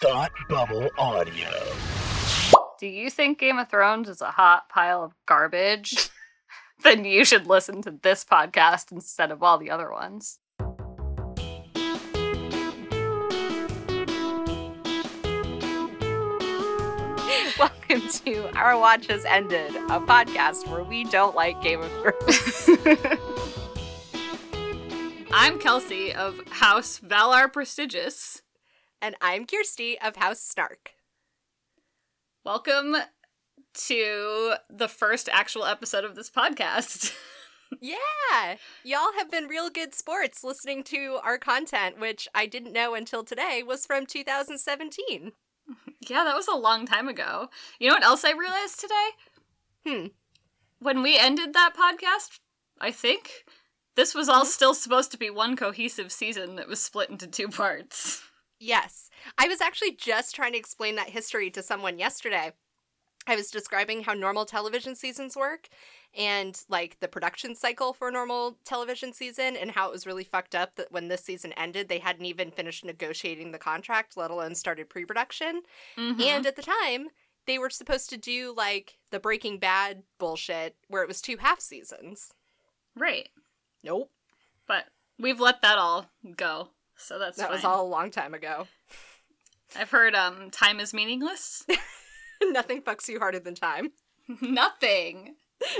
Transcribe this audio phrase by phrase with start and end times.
[0.00, 1.48] Thought Bubble Audio.
[2.80, 6.10] Do you think Game of Thrones is a hot pile of garbage?
[6.82, 10.40] then you should listen to this podcast instead of all the other ones.
[17.56, 22.68] Welcome to Our Watch Has Ended, a podcast where we don't like Game of Thrones.
[25.32, 28.42] I'm Kelsey of House Valar Prestigious.
[29.04, 30.92] And I'm Kirsty of House Snark.
[32.42, 32.96] Welcome
[33.88, 37.14] to the first actual episode of this podcast.
[37.80, 42.94] Yeah, y'all have been real good sports listening to our content, which I didn't know
[42.94, 45.32] until today was from 2017.
[46.08, 47.48] yeah, that was a long time ago.
[47.80, 49.08] You know what else I realized today?
[49.84, 50.06] Hmm.
[50.78, 52.38] When we ended that podcast,
[52.80, 53.44] I think
[53.96, 57.48] this was all still supposed to be one cohesive season that was split into two
[57.48, 58.22] parts.
[58.64, 62.52] Yes, I was actually just trying to explain that history to someone yesterday.
[63.26, 65.68] I was describing how normal television seasons work
[66.16, 70.24] and like the production cycle for a normal television season and how it was really
[70.24, 74.30] fucked up that when this season ended they hadn't even finished negotiating the contract let
[74.30, 75.62] alone started pre-production
[75.96, 76.20] Mhm.
[76.22, 77.08] and at the time
[77.46, 81.60] they were supposed to do like the breaking bad bullshit where it was two half
[81.60, 82.32] seasons
[82.94, 83.28] right.
[83.82, 84.10] nope
[84.66, 84.84] But
[85.18, 86.68] we've let that all go.
[87.04, 88.66] So that's that was all a long time ago
[89.76, 91.64] I've heard um time is meaningless.
[92.42, 93.92] nothing fucks you harder than time
[94.40, 95.36] Nothing.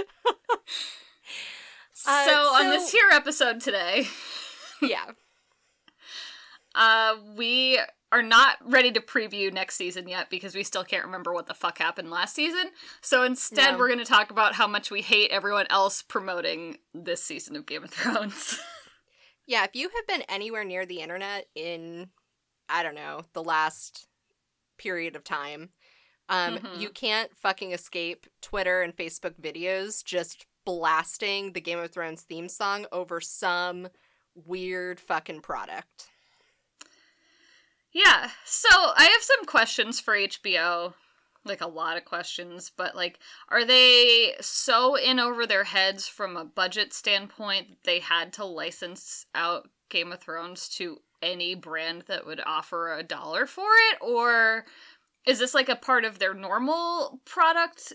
[2.06, 4.06] Uh, so, on this here episode today,
[4.82, 5.06] yeah
[6.74, 7.78] uh we
[8.12, 11.54] are not ready to preview next season yet because we still can't remember what the
[11.54, 12.64] fuck happened last season.
[13.00, 13.78] So instead No.
[13.78, 17.64] we're going to talk about how much we hate everyone else promoting this season of
[17.66, 18.58] Game of Thrones.
[19.46, 22.10] Yeah, if you have been anywhere near the internet in,
[22.68, 24.06] I don't know, the last
[24.78, 25.70] period of time,
[26.28, 26.80] um, Mhm.
[26.80, 32.48] you can't fucking escape Twitter and Facebook videos just blasting the Game of Thrones theme
[32.48, 33.88] song over some
[34.34, 36.08] weird fucking product.
[37.92, 40.94] Yeah, so I have some questions for HBO.
[41.44, 43.18] Like a lot of questions, but like,
[43.50, 48.44] are they so in over their heads from a budget standpoint that they had to
[48.44, 53.98] license out Game of Thrones to any brand that would offer a dollar for it?
[54.00, 54.64] Or
[55.26, 57.92] is this like a part of their normal product?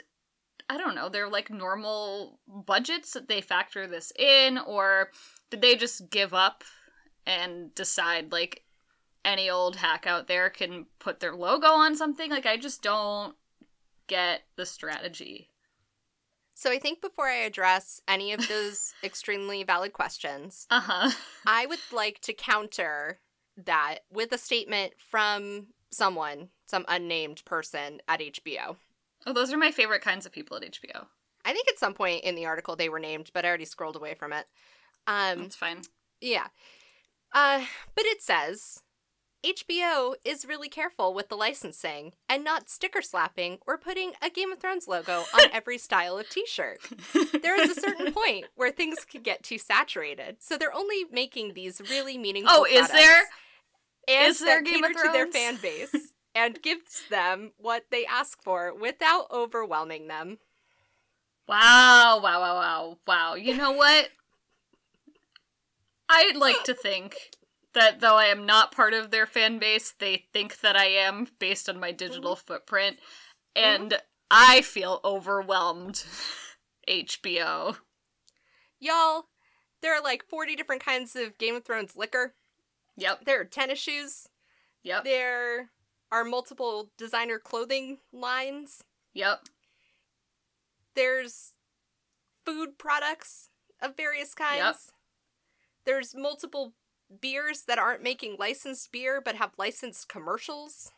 [0.69, 4.59] I don't know, their like normal budgets that they factor this in?
[4.59, 5.09] Or
[5.49, 6.63] did they just give up
[7.25, 8.63] and decide like
[9.25, 12.29] any old hack out there can put their logo on something.
[12.29, 13.35] Like I just don't
[14.09, 15.49] get the strategy.
[16.55, 21.11] So I think before I address any of those extremely valid questions, Uh huh.
[21.47, 23.19] I would like to counter
[23.65, 28.75] that with a statement from someone, some unnamed person at HBO.
[29.25, 31.05] Oh, those are my favorite kinds of people at HBO.
[31.45, 33.95] I think at some point in the article they were named, but I already scrolled
[33.95, 34.45] away from it.
[35.07, 35.81] Um, That's fine.
[36.19, 36.47] yeah.
[37.33, 37.63] Uh,
[37.95, 38.81] but it says
[39.45, 44.51] HBO is really careful with the licensing and not sticker slapping or putting a Game
[44.51, 46.79] of Thrones logo on every style of t-shirt.
[47.41, 51.53] There is a certain point where things can get too saturated, so they're only making
[51.53, 52.53] these really meaningful.
[52.53, 53.21] Oh, is there?
[54.09, 55.95] And Is there Game of cater to their fan base
[56.35, 60.37] and gives them what they ask for without overwhelming them.
[61.47, 63.35] Wow, wow, wow, wow, wow.
[63.35, 64.09] You know what?
[66.07, 67.31] I'd like to think
[67.79, 71.27] that though I am not part of their fan base, they think that I am
[71.39, 72.45] based on my digital mm-hmm.
[72.45, 72.97] footprint.
[73.57, 73.83] Mm-hmm.
[73.83, 73.97] And
[74.29, 76.03] I feel overwhelmed.
[76.89, 77.77] HBO.
[78.79, 79.25] Y'all,
[79.81, 82.33] there are like 40 different kinds of Game of Thrones liquor.
[82.97, 83.25] Yep.
[83.25, 84.27] There are tennis shoes.
[84.83, 85.03] Yep.
[85.03, 85.69] There
[86.11, 88.83] are multiple designer clothing lines.
[89.13, 89.41] Yep.
[90.95, 91.53] There's
[92.45, 93.49] food products
[93.81, 94.91] of various kinds.
[95.85, 96.73] There's multiple
[97.21, 100.91] beers that aren't making licensed beer but have licensed commercials.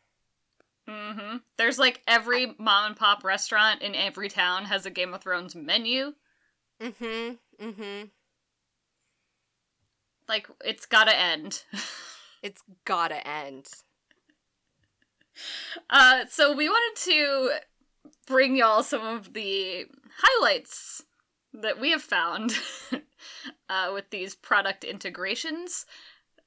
[0.88, 1.38] Mm-hmm.
[1.58, 5.56] There's like every mom and pop restaurant in every town has a Game of Thrones
[5.56, 6.14] menu.
[6.82, 7.66] Mm-hmm.
[7.66, 8.06] Mm-hmm.
[10.28, 11.64] Like it's gotta end.
[12.44, 13.68] It's gotta end.
[15.91, 17.52] uh, so we wanted to
[18.26, 19.85] bring y'all some of the
[20.18, 21.03] highlights
[21.53, 22.58] that we have found
[23.70, 25.85] uh, with these product integrations.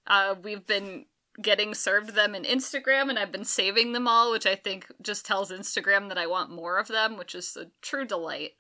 [0.07, 1.07] Uh, we've been
[1.43, 5.27] getting served them in Instagram, and I've been saving them all, which I think just
[5.27, 8.53] tells Instagram that I want more of them, which is a true delight.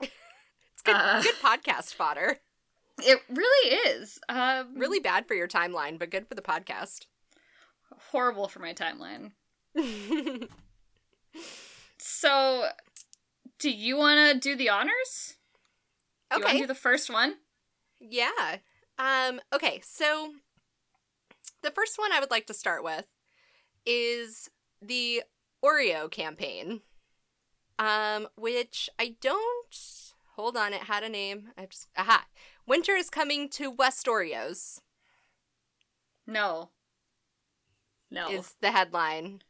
[0.00, 1.22] It's good, Uh.
[1.22, 2.38] good podcast fodder.
[2.98, 4.20] It really is.
[4.28, 7.06] Um, Really bad for your timeline, but good for the podcast.
[8.10, 9.32] horrible for my timeline.
[11.98, 12.68] So,
[13.58, 15.36] do you want to do the honors?
[16.30, 16.58] Do you want okay.
[16.58, 17.36] to do the first one?
[17.98, 18.56] Yeah.
[18.98, 20.32] Um, okay, so
[21.62, 23.06] the first one I would like to start with
[23.86, 24.50] is
[24.80, 25.22] the
[25.64, 26.80] Oreo campaign.
[27.78, 29.74] Um, which I don't
[30.36, 31.48] hold on, it had a name.
[31.58, 32.26] I just aha.
[32.66, 34.80] Winter is coming to West Oreos
[36.26, 36.70] No.
[38.10, 38.30] No.
[38.30, 39.42] is the headline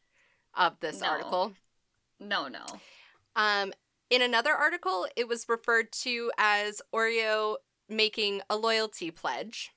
[0.55, 1.09] of this No.
[1.09, 1.55] article.
[2.19, 2.65] No, no.
[3.37, 3.73] Um,
[4.09, 7.57] in another article, it was referred to as Oreo
[7.89, 9.71] making a loyalty pledge.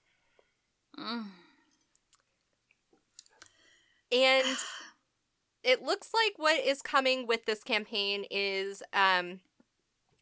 [0.97, 1.25] Mm.
[4.11, 4.57] And
[5.63, 9.41] it looks like what is coming with this campaign is um,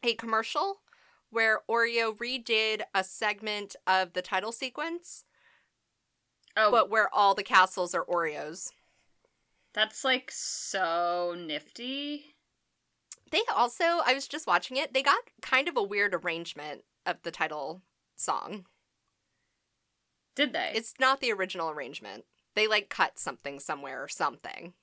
[0.03, 0.81] a commercial
[1.29, 5.25] where Oreo redid a segment of the title sequence,
[6.57, 8.69] Oh, but where all the castles are Oreos.
[9.73, 12.35] that's like so nifty.
[13.31, 17.21] They also, I was just watching it, they got kind of a weird arrangement of
[17.23, 17.81] the title
[18.15, 18.65] song.
[20.35, 20.71] Did they?
[20.75, 22.25] It's not the original arrangement.
[22.55, 24.73] They like cut something somewhere or something.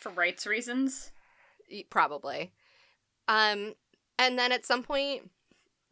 [0.00, 1.12] for rights reasons.
[1.90, 2.50] Probably.
[3.28, 3.74] Um,
[4.18, 5.30] and then at some point,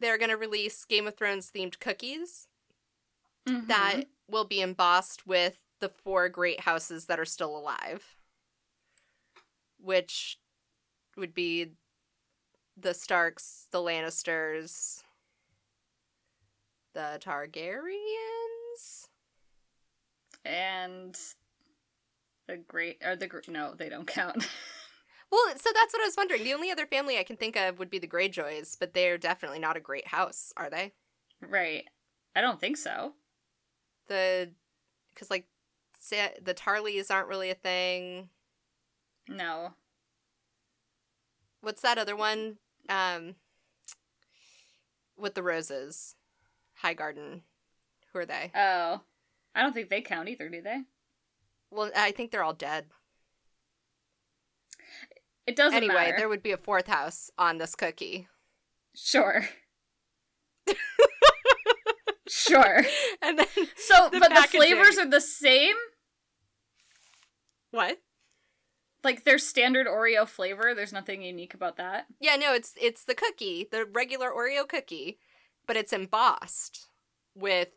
[0.01, 2.47] they're going to release Game of Thrones themed cookies
[3.45, 4.07] that Mhm.
[4.27, 8.17] will be embossed with the four great houses that are still alive,
[9.79, 10.37] which
[11.15, 11.71] would be
[12.75, 15.03] the Starks, the Lannisters,
[16.93, 19.07] the Targaryens.
[20.45, 21.17] and
[22.47, 24.47] the great or the no, they don't count.
[25.31, 26.43] Well, so that's what I was wondering.
[26.43, 29.59] The only other family I can think of would be the Greyjoys, but they're definitely
[29.59, 30.91] not a great house, are they?
[31.39, 31.85] right.
[32.35, 33.13] I don't think so.
[34.07, 34.51] The
[35.13, 35.45] because like
[35.97, 38.27] Sa- the Tarlys aren't really a thing.
[39.29, 39.73] No.
[41.61, 42.57] What's that other one?
[42.89, 43.35] Um,
[45.17, 46.15] with the roses,
[46.83, 47.41] Highgarden.
[48.13, 48.51] Who are they?
[48.55, 49.01] Oh.
[49.55, 50.81] I don't think they count either, do they?
[51.69, 52.85] Well, I think they're all dead.
[55.47, 55.85] It doesn't matter.
[55.85, 56.17] anyway, matter.
[56.17, 58.27] there would be a fourth house on this cookie.
[58.95, 59.47] Sure.
[62.27, 62.83] sure.
[63.21, 65.75] And then So, The but the flavors are the same?
[67.71, 67.99] what?
[69.03, 72.05] Like their standard Oreo flavor, there's nothing unique about that.
[72.19, 75.17] Yeah, no, it's it's the cookie, the regular Oreo cookie,
[75.67, 76.87] but it's embossed
[77.35, 77.69] with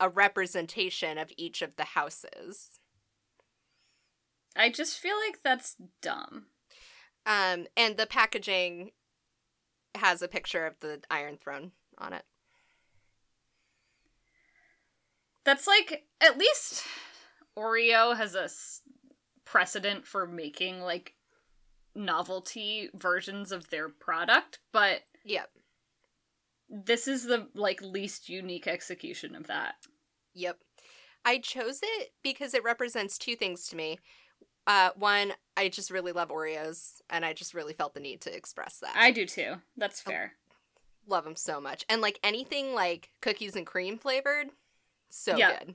[0.00, 2.80] a representation of each of the houses.
[4.56, 6.46] I just feel like that's dumb.
[7.26, 8.90] Um, and the packaging
[9.94, 12.24] has a picture of the Iron Throne on it.
[15.44, 16.84] That's like at least
[17.56, 18.80] Oreo has a s-
[19.44, 21.14] precedent for making like
[21.94, 25.50] novelty versions of their product, but Yep.
[26.68, 29.74] This is the like least unique execution of that.
[30.34, 30.58] Yep.
[31.24, 33.98] I chose it because it represents two things to me.
[34.66, 38.34] Uh, one, I just really love Oreos, and I just really felt the need to
[38.34, 38.94] express that.
[38.96, 39.56] I do too.
[39.76, 40.10] That's Oh.
[40.10, 40.32] fair.
[41.06, 41.84] love them so much.
[41.90, 44.48] And like anything like cookies and cream flavored,
[45.10, 45.58] so Yeah.
[45.62, 45.74] good.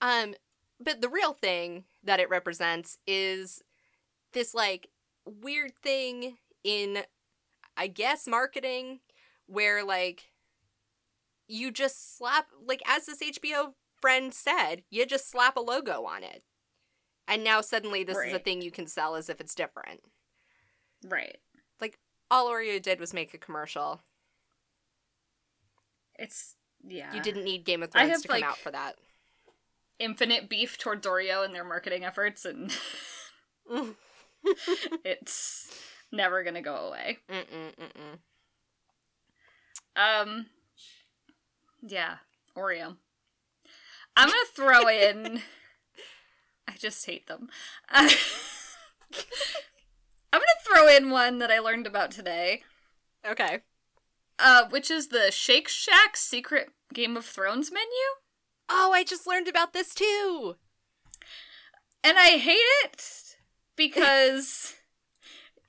[0.00, 0.34] Um
[0.78, 3.62] but the real thing that it represents is
[4.32, 4.88] this like
[5.24, 7.04] weird thing in
[7.76, 9.00] I guess marketing
[9.52, 10.30] where like
[11.46, 16.24] you just slap like as this HBO friend said, you just slap a logo on
[16.24, 16.42] it.
[17.28, 20.00] And now suddenly this is a thing you can sell as if it's different.
[21.06, 21.38] Right.
[21.80, 21.98] Like
[22.30, 24.00] all Oreo did was make a commercial.
[26.18, 27.14] It's yeah.
[27.14, 28.96] You didn't need Game of Thrones have, to come like- out for that.
[29.98, 32.72] infinite beef towards Oreo and their marketing efforts and
[35.04, 35.70] it's
[36.10, 37.18] never going to go away.
[37.30, 38.18] Mm-mm, mm-mm.
[39.96, 40.46] Um
[41.86, 42.16] yeah,
[42.56, 42.96] Oreo.
[44.16, 45.42] I'm to throw in
[46.68, 47.48] I just hate them.
[47.90, 48.08] I'm
[50.40, 52.62] to throw in one that I learned about today,
[53.26, 53.60] Okay.
[54.38, 57.86] uh which is the Shake Shack secret Game of Thrones menu.
[58.68, 60.56] Oh, I just learned about this too.
[62.04, 63.36] And I hate it
[63.76, 64.74] because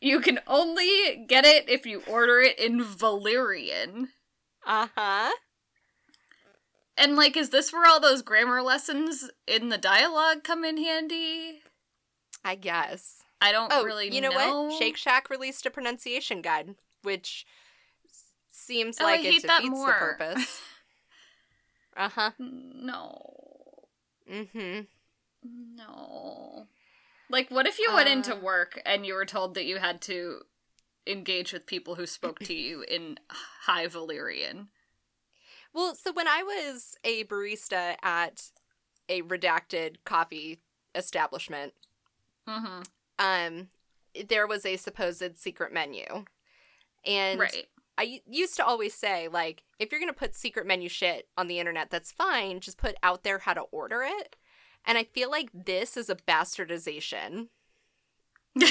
[0.04, 4.10] you can only get it if you order it in Valyrian.
[4.66, 5.32] Uh huh.
[6.98, 11.62] And like, is this where all those grammar lessons in the dialogue come in handy?
[12.46, 13.24] I guess.
[13.42, 14.64] I don't Oh, really you know, know.
[14.64, 14.78] what?
[14.80, 17.46] Shake Shack released a pronunciation guide, which
[18.50, 20.62] seems Oh, I like it hate defeats that the purpose.
[21.98, 22.32] uh huh.
[22.40, 23.34] No.
[24.32, 24.82] Mm-hmm.
[25.76, 26.68] No.
[27.34, 28.40] Like, what if you went into Uh.
[28.40, 30.44] work and you were told that you had to
[31.08, 34.68] engage with people who spoke to you in High Valyrian?
[35.74, 38.52] Well, so when I was a barista at
[39.10, 40.62] a redacted coffee
[40.94, 41.74] establishment,
[42.48, 42.82] Mm-hmm.
[43.18, 43.70] um,
[44.28, 46.26] there was a supposed secret menu.
[47.06, 47.66] And Right.
[47.98, 51.48] I used to always say, like, if you're going to put secret menu shit on
[51.48, 52.60] the internet, that's fine.
[52.60, 54.36] Just put out there how to order it.
[54.86, 57.48] And I feel like this is a bastardization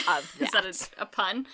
[0.08, 0.90] of Is that that.
[0.98, 1.46] a, a pun?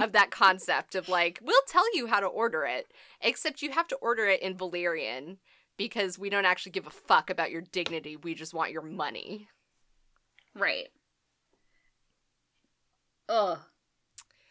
[0.00, 2.88] of that concept of like, we'll tell you how to order it,
[3.20, 5.36] except you have to order it in Valyrian
[5.76, 8.16] because we don't actually give a fuck about your dignity.
[8.16, 9.48] We just want your money.
[10.54, 10.88] Right.
[13.28, 13.58] Ugh.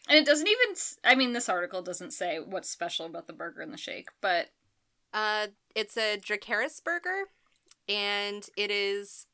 [0.08, 0.76] And it doesn't even.
[1.04, 4.48] I mean, this article doesn't say what's special about the burger and the shake, but
[5.12, 7.24] Uh, it's a Dracarys burger,
[7.88, 9.26] and it is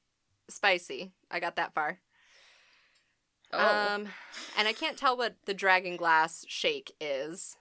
[0.48, 1.12] spicy.
[1.30, 2.00] I got that far.
[3.52, 4.08] oh, Um,
[4.58, 7.56] and I can't tell what the dragon glass shake is.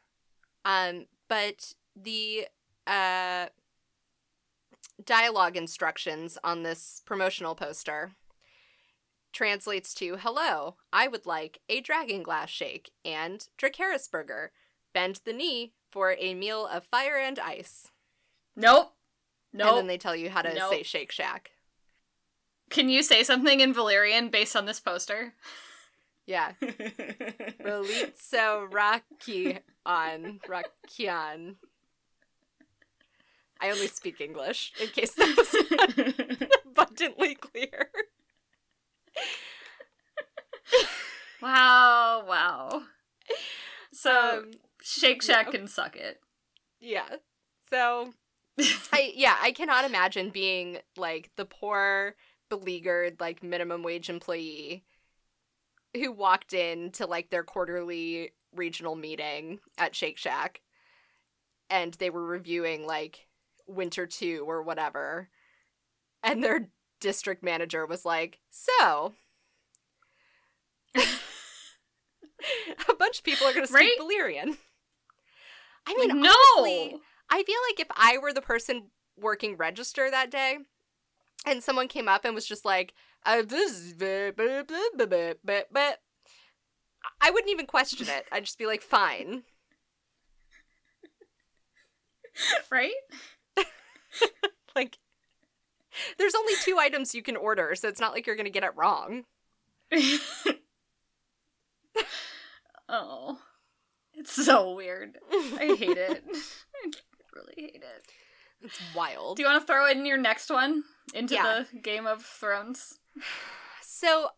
[0.66, 2.48] Um, but the
[2.88, 3.48] uh
[5.04, 8.12] dialogue instructions on this promotional poster
[9.32, 14.52] translates to Hello, I would like a dragon glass shake and Dracarys burger.
[14.94, 17.92] Bend the knee for a meal of fire and ice.
[18.56, 18.94] nope,
[19.54, 19.76] And nope.
[19.76, 20.72] then they tell you how to Nope.
[20.72, 21.52] say Shake Shack.
[22.70, 25.34] Can you say something in Valyrian based on this poster?
[26.28, 26.52] Yeah.
[26.62, 31.56] Relitzo Raki on Rakian.
[33.60, 37.90] I only speak English, in case that was abundantly clear.
[41.42, 42.84] wow, wow.
[43.92, 44.52] So Um,
[44.82, 45.52] Shake Shack yeah.
[45.52, 46.22] can suck it.
[46.80, 47.16] yeah.
[47.70, 48.14] So
[48.94, 52.16] I yeah, I cannot imagine being like the poor,
[52.50, 54.84] beleaguered, like minimum wage employee
[55.96, 60.62] who walked in to like their quarterly regional meeting at Shake Shack
[61.70, 63.28] and they were reviewing like
[63.68, 65.30] winter 2 or whatever.
[66.24, 69.14] And their district manager was like, "So,
[70.96, 71.02] a
[72.98, 74.00] bunch of people are going to speak Right?
[74.00, 74.58] Valyrian."
[75.88, 77.00] I mean, Like, honestly, no.
[77.30, 80.60] I feel like if I were the person working register that day
[81.46, 82.94] and someone came up and was just like,
[83.26, 85.92] uh, this is blah, blah, blah, blah, blah, blah, blah,"
[87.22, 88.26] I wouldn't even question it.
[88.32, 89.44] I'd just be like, fine.
[92.72, 92.94] right?
[94.76, 94.98] Like,
[96.18, 98.64] there's only two items you can order, so it's not like you're going to get
[98.64, 99.24] it wrong.
[102.88, 103.40] oh.
[104.14, 105.18] It's so weird.
[105.32, 106.24] I hate it.
[107.60, 108.08] Hate it.
[108.62, 109.38] It's wild.
[109.38, 111.64] Do you want to throw in your next one into Yeah.
[111.72, 113.00] the Game of Thrones?
[113.82, 114.30] So,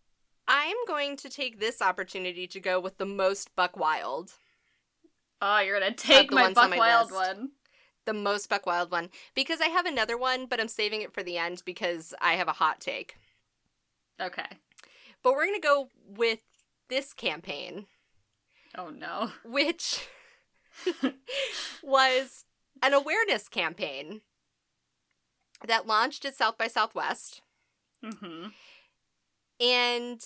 [0.48, 4.34] I'm going to take this opportunity to go with the most buck wild.
[5.42, 7.30] Oh, you're gonna take my ones on Buck my Wild list.
[7.36, 7.50] one.
[8.06, 9.10] The most buck wild one.
[9.36, 12.48] Because I have another one, but I'm saving it for the end because I have
[12.48, 13.16] a hot take.
[14.20, 14.46] Okay.
[15.24, 16.40] But we're going to go with
[16.90, 17.86] this campaign,
[18.76, 19.32] Oh no.
[19.46, 20.08] which
[21.84, 22.46] was
[22.82, 24.22] an awareness campaign
[25.68, 27.42] that launched at South by Southwest.
[28.04, 28.48] Mm-hmm.
[29.60, 30.22] And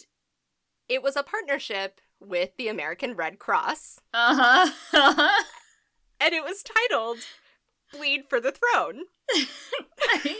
[0.87, 3.99] it was a partnership with the American Red Cross.
[4.13, 5.43] Uh huh.
[6.19, 7.19] And it was titled
[7.91, 9.03] Bleed for the Throne.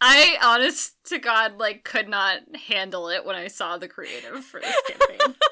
[0.00, 4.60] I, honest to God, like, could not handle it when I saw the creative for
[4.60, 5.36] this campaign.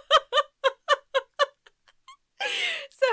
[2.90, 3.06] So,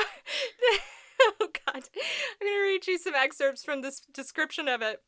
[1.42, 5.02] oh god, I'm gonna read you some excerpts from this description of it.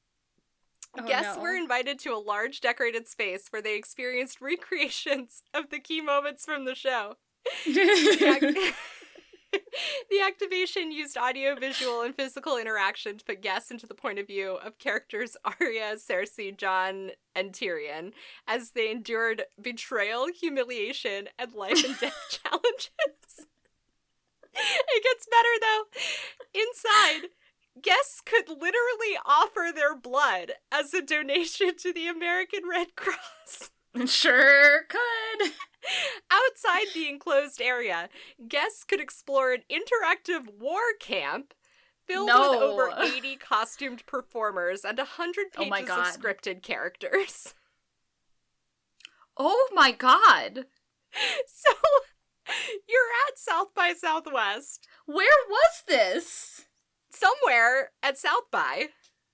[0.98, 1.44] Oh, Guests no.
[1.44, 6.46] were invited to a large decorated space where they experienced recreations of the key moments
[6.46, 7.16] from the show.
[7.66, 8.74] The, ac-
[10.10, 14.28] the activation used audio, visual, and physical interaction to put guests into the point of
[14.28, 18.14] view of characters Arya, Cersei, Jon, and Tyrion
[18.48, 23.48] as they endured betrayal, humiliation, and life and death challenges.
[24.54, 25.84] it gets better though.
[26.54, 27.30] Inside,
[27.81, 33.71] guests could literally offer their blood as a donation to the American Red Cross.
[34.05, 35.51] sure could.
[36.31, 38.09] Outside the enclosed area,
[38.48, 41.53] guests could explore an interactive war camp
[42.05, 42.51] filled No.
[42.51, 47.53] with over 80 costumed performers and 100 Oh pages my of scripted characters.
[49.38, 50.65] Oh my god.
[51.48, 51.71] So,
[52.88, 56.65] you're at South by Southwest, Where was this?
[57.12, 58.88] Somewhere at South by.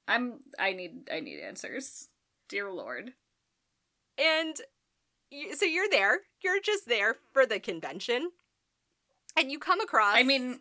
[0.07, 2.09] I'm I need I need answers.
[2.47, 3.13] Dear Lord.
[4.17, 4.55] And
[5.31, 6.19] you, so you're there.
[6.43, 8.31] You're just there for the convention.
[9.37, 10.59] And you come across I mean,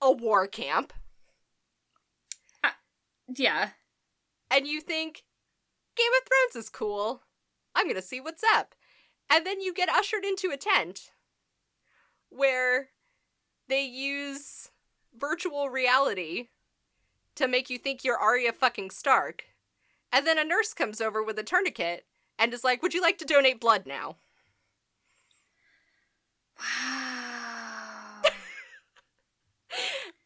[0.00, 0.92] a war camp
[2.64, 2.70] uh,
[3.34, 3.70] yeah.
[4.50, 5.24] and you think
[5.96, 7.22] Game of Thrones is cool.
[7.74, 8.74] I'm going to see what's up.
[9.30, 11.10] And then you get ushered into a tent
[12.30, 12.90] where
[13.68, 14.70] they use
[15.18, 16.48] virtual reality
[17.34, 19.44] to make you think you're Arya fucking Stark.
[20.12, 22.06] And then a nurse comes over with a tourniquet
[22.38, 24.16] and is like, "Would you like to donate blood now?"
[26.58, 28.22] Wow.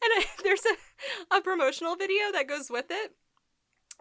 [0.03, 3.13] And I, there's a, a promotional video that goes with it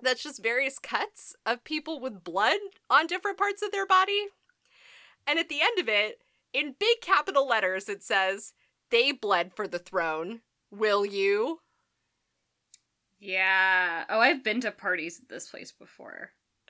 [0.02, 4.28] that's just various cuts of people with blood on different parts of their body.
[5.28, 6.22] And at the end of it,
[6.54, 8.54] in big capital letters, it says,
[8.90, 10.42] They bled for the throne.
[10.72, 11.60] Will you?
[13.20, 14.06] yeah.
[14.10, 16.32] Oh, I've been to parties at this place before.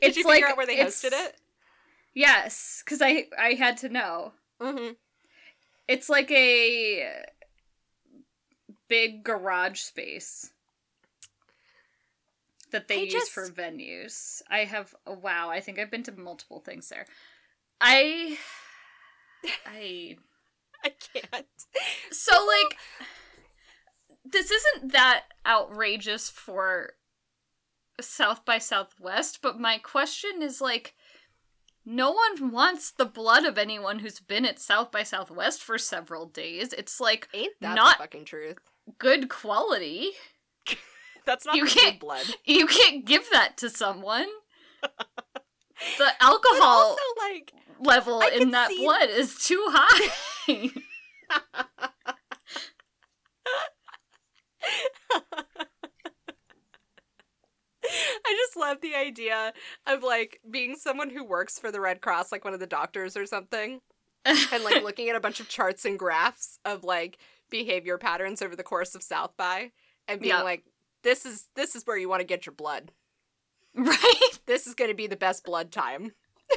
[0.00, 1.36] Did you figure like- out where they hosted it?
[2.14, 4.32] Yes, because I I had to know.
[4.60, 4.92] Mm-hmm.
[5.88, 7.24] It's like a
[8.88, 10.52] big garage space
[12.70, 14.42] that they I use just- for venues.
[14.50, 17.06] I have oh, wow, I think I've been to multiple things there.
[17.80, 18.36] I
[19.66, 20.16] I
[20.84, 21.46] I can't.
[22.10, 22.78] so like
[24.24, 26.94] this isn't that outrageous for
[28.00, 30.94] South by Southwest, but my question is like
[31.84, 36.26] no one wants the blood of anyone who's been at South by Southwest for several
[36.26, 36.72] days.
[36.72, 38.58] It's like Ain't that Not- the fucking truth?
[38.98, 40.10] good quality.
[41.26, 42.26] That's not You can't- good blood.
[42.44, 44.26] You can't give that to someone.
[45.98, 50.12] The alcohol also, like, level in that blood is too high.
[57.84, 59.52] I just love the idea
[59.86, 63.16] of like being someone who works for the Red Cross, like one of the doctors
[63.16, 63.80] or something,
[64.24, 67.18] and like looking at a bunch of charts and graphs of like
[67.50, 69.72] behavior patterns over the course of South by
[70.08, 70.42] and being Yeah.
[70.42, 70.64] like,
[71.02, 72.92] this is this is where you want to get your blood.
[73.74, 74.38] right?
[74.46, 76.12] This is going to be the best blood time.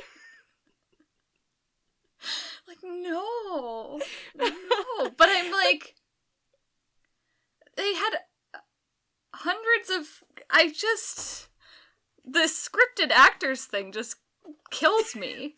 [2.67, 3.99] Like no.
[4.35, 5.09] No.
[5.17, 5.95] But I'm like
[7.75, 8.11] they had
[9.33, 11.49] hundreds of I just
[12.23, 14.15] the scripted actors thing just
[14.71, 15.55] kills me.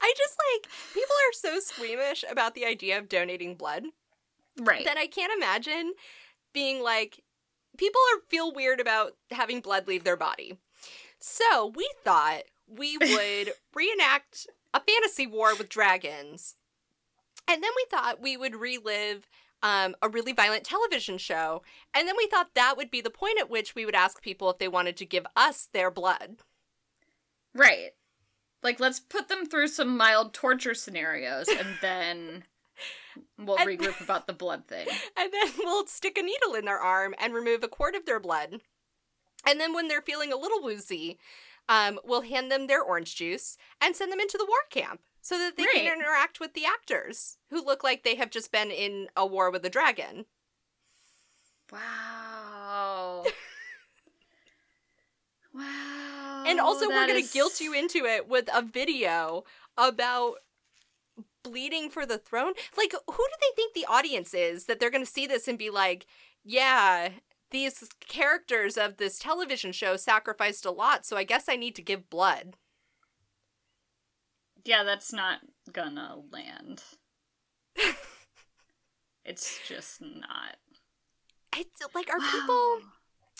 [0.00, 3.84] I just like people are so squeamish about the idea of donating blood
[4.60, 4.84] Right.
[4.84, 5.94] that I can't imagine
[6.52, 7.22] being like
[7.76, 10.58] people are feel weird about having blood leave their body.
[11.18, 16.56] So we thought we would reenact a fantasy war with dragons.
[17.48, 19.28] And then we thought we would relive
[19.62, 21.62] um, a really violent television show.
[21.94, 24.50] And then we thought that would be the point at which we would ask people
[24.50, 26.36] if they wanted to give us their blood.
[27.54, 27.90] Right.
[28.62, 32.44] Like let's put them through some mild torture scenarios and then
[33.38, 34.88] we'll And- regroup about the blood thing.
[35.16, 38.20] And then we'll stick a needle in their arm and remove a quart of their
[38.20, 38.60] blood.
[39.46, 41.18] And then when they're feeling a little woozy,
[41.68, 45.38] um, we'll hand them their orange juice and send them into the war camp so
[45.38, 49.08] that they can interact with the actors who look like they have just been in
[49.16, 50.26] a war with a dragon.
[51.72, 53.24] Wow.
[55.54, 56.44] wow.
[56.46, 59.44] and also, we're going to is- guilt you into it with a video
[59.78, 60.34] about
[61.42, 62.52] bleeding for the throne.
[62.76, 65.58] Like, who do they think the audience is that they're going to see this and
[65.58, 66.06] be like,
[66.44, 67.08] yeah,
[67.54, 71.82] these characters of this television show sacrificed a lot, so I guess I need to
[71.82, 72.56] give blood.
[74.64, 75.40] Yeah, that's not
[75.72, 76.82] gonna land.
[79.24, 80.56] it's just not.
[81.56, 82.78] It's like, are people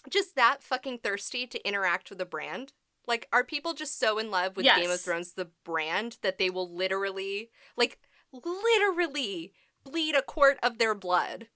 [0.08, 2.72] just that fucking thirsty to interact with the brand?
[3.06, 6.48] Like, are people just so in love with Game of Thrones, the brand, that they
[6.50, 7.98] will literally, like,
[8.32, 11.48] literally bleed a quart of their blood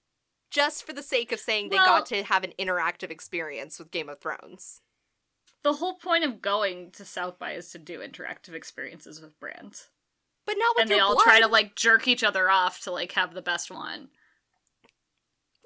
[0.51, 4.09] just for the sake of saying they got to have an interactive experience with Game
[4.09, 4.81] of Thrones?
[5.63, 9.89] The whole point of going to South by is to do interactive experiences with brands.
[10.45, 12.91] But not with and they all blood, try to like jerk each other off to
[12.91, 14.09] like have the best one.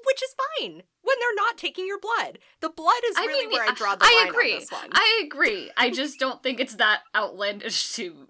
[0.06, 2.40] which is fine when they're not taking your blood.
[2.60, 4.54] The blood is I really mean, where I draw the I line agree.
[4.54, 4.90] on this one.
[4.92, 5.72] I agree.
[5.78, 8.28] I just don't think it's that outlandish to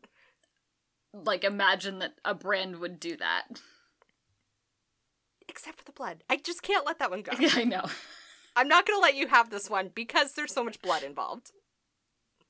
[1.13, 3.46] like imagine that a brand would do that.
[5.54, 6.24] Except for the blood.
[6.32, 7.32] I just can't let that one go.
[7.54, 7.84] I know.
[8.56, 11.52] I'm not going to let you have this one because there's so much blood involved.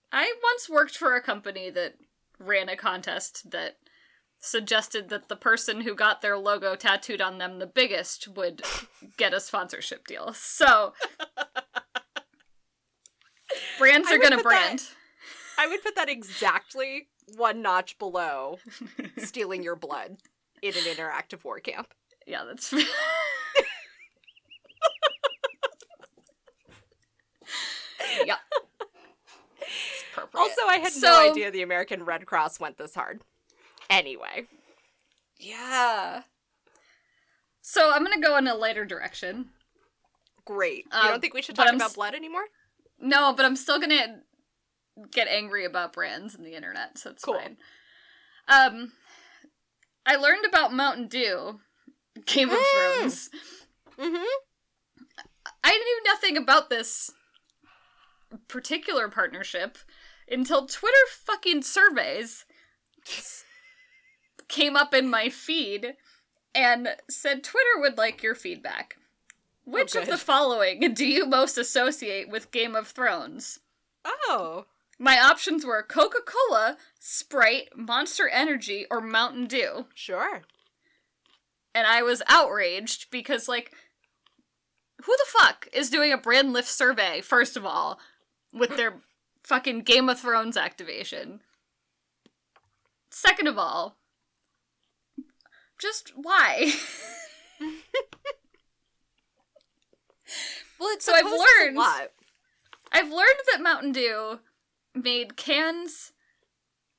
[0.09, 1.95] I once worked for a company that
[2.39, 3.75] ran a contest that
[4.39, 8.61] suggested that the person who got their logo tattooed on them the biggest would
[9.17, 10.31] get a sponsorship deal.
[10.33, 10.93] So
[13.77, 14.81] Brands are gonna put that- brand.
[15.57, 18.59] I would put that exactly one notch below
[19.17, 20.17] stealing your blood
[20.61, 21.93] in an interactive war camp.
[22.25, 22.73] Yeah, that's.
[30.11, 30.41] appropriate.
[30.41, 33.21] Also, I had So- no idea the American Red Cross went this hard.
[33.89, 34.47] Anyway,
[35.37, 36.23] Yeah.
[37.61, 39.51] So I'm gonna go in a lighter direction.
[40.45, 40.85] great.
[40.91, 42.45] you Um, don't think we should talk about s- blood anymore?
[42.97, 44.21] No, but I'm still gonna
[45.09, 47.35] get angry about brands and the internet, so it's Cool.
[47.39, 47.57] fine.
[48.49, 48.91] Um,
[50.05, 51.61] I learned about Mountain Dew,
[52.25, 52.97] Game of Mm.
[52.99, 53.29] Thrones.
[53.97, 54.23] Mm-hmm.
[55.63, 57.11] I knew nothing about this
[58.47, 59.77] particular partnership
[60.29, 62.45] until Twitter fucking surveys
[64.47, 65.95] came up in my feed
[66.55, 68.97] and said Twitter would like your feedback.
[69.65, 73.59] Which of the following do you most associate with Game of Thrones?
[74.05, 74.65] Oh.
[74.99, 79.85] My options were Coca Cola, Sprite, Monster Energy, or Mountain Dew.
[79.95, 80.43] Sure.
[81.75, 83.73] And I was outraged because, like,
[85.03, 87.99] who the fuck is doing a brand lift survey, first of all,
[88.53, 89.01] with their
[89.43, 91.41] fucking Game of Thrones activation?
[93.09, 93.97] Second of all,
[95.79, 96.71] just why?
[100.79, 102.11] Well, it's So I've learned- A lot.
[102.91, 104.39] I've learned that Mountain Dew
[104.93, 106.11] made cans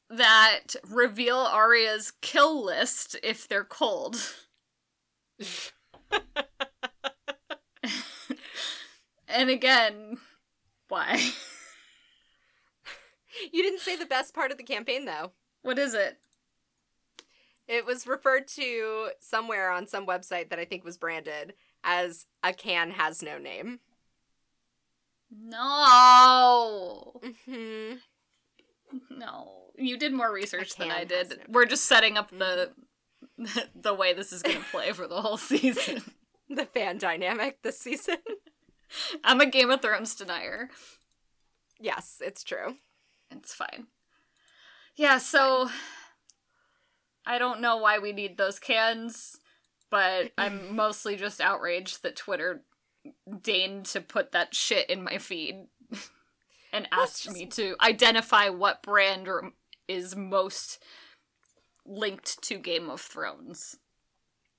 [0.09, 4.17] that reveal Arya's kill list if they're cold.
[9.29, 10.19] and again,
[10.89, 11.21] why?
[13.53, 15.33] You didn't say the best part of the campaign, though.
[15.63, 16.19] What is it?
[17.67, 22.53] It was referred to somewhere on some website that I think was branded as a
[22.53, 23.81] can has no name.
[25.37, 27.21] No.
[27.47, 27.95] hmm
[29.11, 29.51] No.
[29.77, 31.31] You did more research than I did.
[31.31, 32.71] no- We're just setting up the
[33.75, 36.03] the way this is going to play for the whole season.
[36.47, 38.19] The fan dynamic this season.
[39.25, 40.69] I'm a Game of Thrones denier.
[41.81, 42.77] yes, it's true.
[43.31, 43.87] It's fine.
[44.95, 45.71] Yeah, so
[47.27, 49.39] I don't know why we need those cans,
[49.91, 52.63] but I'm mostly just outraged that Twitter
[53.43, 55.65] deigned to put that shit in my feed
[56.75, 59.27] and asked just- me to identify what brand
[59.89, 60.83] is most
[61.87, 63.79] linked to Game of Thrones.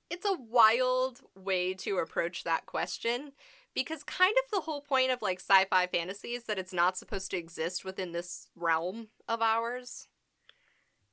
[0.09, 3.31] It's a wild way to approach that question
[3.73, 7.31] because kind of the whole point of like sci-fi fantasy is that it's not supposed
[7.31, 10.07] to exist within this realm of ours.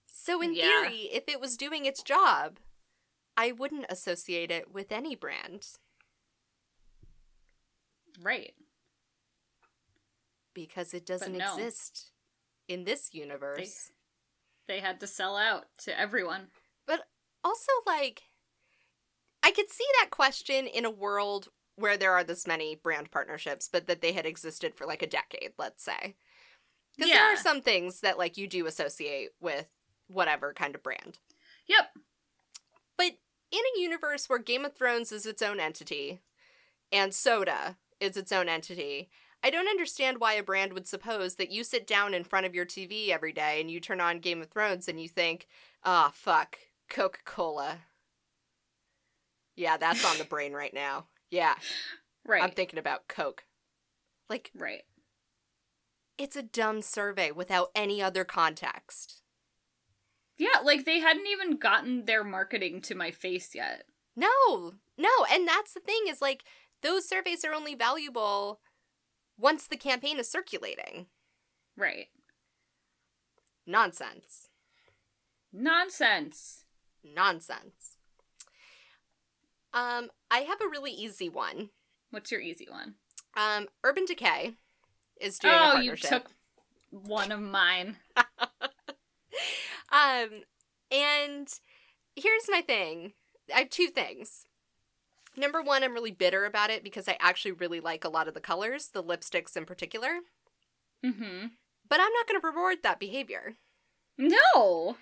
[0.07, 0.83] So in Yeah.
[0.83, 2.59] theory, if it was doing its job,
[3.37, 5.66] I wouldn't associate it with any brand
[8.20, 8.55] Right.
[10.53, 11.55] because it doesn't no.
[11.57, 12.12] exist
[12.68, 13.90] in this universe.
[14.68, 16.48] They had to sell out to everyone.
[16.87, 17.03] But
[17.44, 18.22] also, like,
[19.42, 23.68] I could see that question in a world where there are this many brand partnerships,
[23.70, 26.16] but that they had existed for like a decade, let's say.
[26.96, 29.66] Because there are some things that, like, you do associate with
[30.09, 31.18] whatever kind of brand.
[31.66, 31.90] Yep.
[32.98, 33.12] But
[33.51, 36.20] in a universe where Game of Thrones is its own entity
[36.90, 39.09] and soda is its own entity,
[39.42, 42.55] I don't understand why a brand would suppose that you sit down in front of
[42.55, 45.46] your TV every day and you turn on Game of Thrones and you think,
[45.85, 47.78] ah, fuck, Coca Cola.
[49.57, 51.07] Yeah, that's on the brain right now.
[51.31, 51.55] Yeah,
[52.24, 52.42] Right.
[52.42, 53.44] I'm thinking about Coke.
[54.28, 54.83] Like, right.
[56.16, 59.22] it's a dumb survey without any other context.
[60.38, 63.85] Yeah, like they hadn't even gotten their marketing to my face yet.
[64.16, 66.44] No, no, and that's the thing is like
[66.83, 68.61] those surveys are only valuable
[69.42, 71.07] once the campaign is circulating.
[71.76, 72.07] Right.
[73.66, 74.48] Nonsense.
[75.52, 76.64] Nonsense.
[77.05, 77.96] Nonsense.
[79.74, 81.70] Um, I have a really easy one.
[82.11, 82.94] What's your easy one?
[83.37, 84.55] Um, Urban Decay
[85.20, 86.31] is doing a oh, you took
[86.90, 87.96] one of mine.
[89.92, 90.44] Um,
[90.90, 91.48] and
[92.16, 93.12] here's my thing.
[93.55, 94.46] I have two things.
[95.37, 98.35] Number one, I'm really bitter about it because I actually really like a lot of
[98.35, 100.21] the colors, the lipsticks in particular.
[101.05, 101.47] Mm-hmm.
[101.88, 103.55] But I'm not going to reward that behavior.
[104.18, 104.97] No.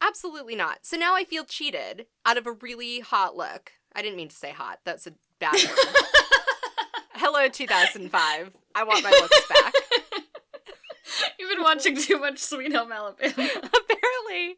[0.00, 0.78] Absolutely not.
[0.82, 3.72] So now I feel cheated out of a really hot look.
[3.94, 4.80] I didn't mean to say hot.
[4.84, 5.76] That's a bad word.
[7.14, 8.56] Hello, 2005.
[8.74, 9.74] I want my looks back.
[11.38, 13.28] You've been watching too much Sweet Home Alabama.
[13.28, 14.56] Apparently.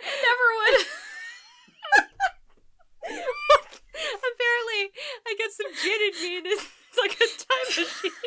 [0.00, 0.86] Never would.
[4.00, 4.90] Apparently,
[5.30, 8.18] I got some gin in me and it's, it's like a time machine.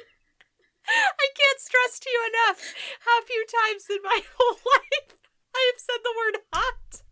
[0.88, 2.64] I can't stress to you enough
[3.04, 5.20] how few times in my whole life
[5.52, 7.04] I have said the word hot.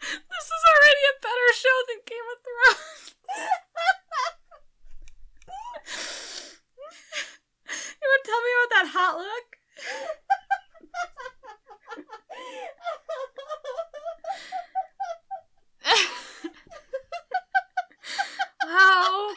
[0.00, 3.12] This is already a better show than Game of Thrones.
[8.00, 9.48] you would tell me about that hot look?
[18.64, 19.30] wow.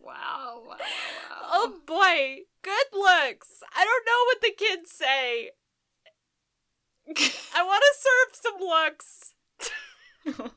[0.00, 0.76] wow, wow, wow.
[1.52, 3.62] oh boy, good looks.
[3.74, 5.50] I don't know what the kids say.
[7.54, 9.34] I want to serve some looks.
[10.26, 10.52] and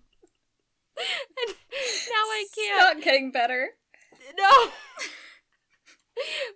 [1.47, 2.97] now I can't.
[2.97, 3.71] Not getting better.
[4.37, 4.69] No.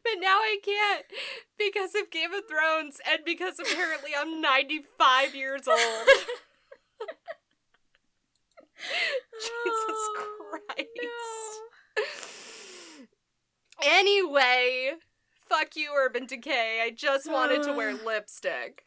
[0.04, 1.06] but now I can't
[1.58, 5.78] because of Game of Thrones and because apparently I'm 95 years old.
[9.40, 9.52] Jesus
[9.90, 10.88] oh, Christ.
[13.84, 14.94] Anyway,
[15.48, 16.80] fuck you, Urban Decay.
[16.82, 18.86] I just wanted to wear lipstick.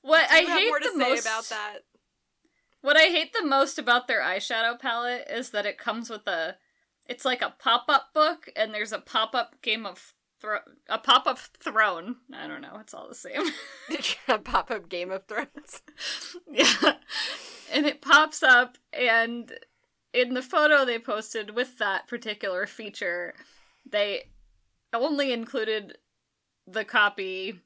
[0.00, 1.78] What I have hate more to the say most about that?
[2.80, 6.56] What I hate the most about their eyeshadow palette is that it comes with a
[7.08, 12.16] it's like a pop-up book and there's a pop-up game of thro- a pop-up throne.
[12.32, 13.42] I don't know, it's all the same.
[14.28, 15.82] A pop up Game of Thrones.
[16.50, 16.94] yeah.
[17.72, 19.52] And it pops up and
[20.12, 23.34] in the photo they posted with that particular feature,
[23.90, 24.30] they
[24.94, 25.98] only included
[26.66, 27.60] the copy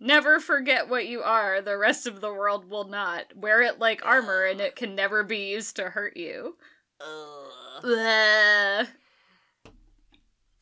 [0.00, 3.34] Never forget what you are, the rest of the world will not.
[3.36, 6.56] Wear it like armor and it can never be used to hurt you.
[7.00, 8.86] Ugh.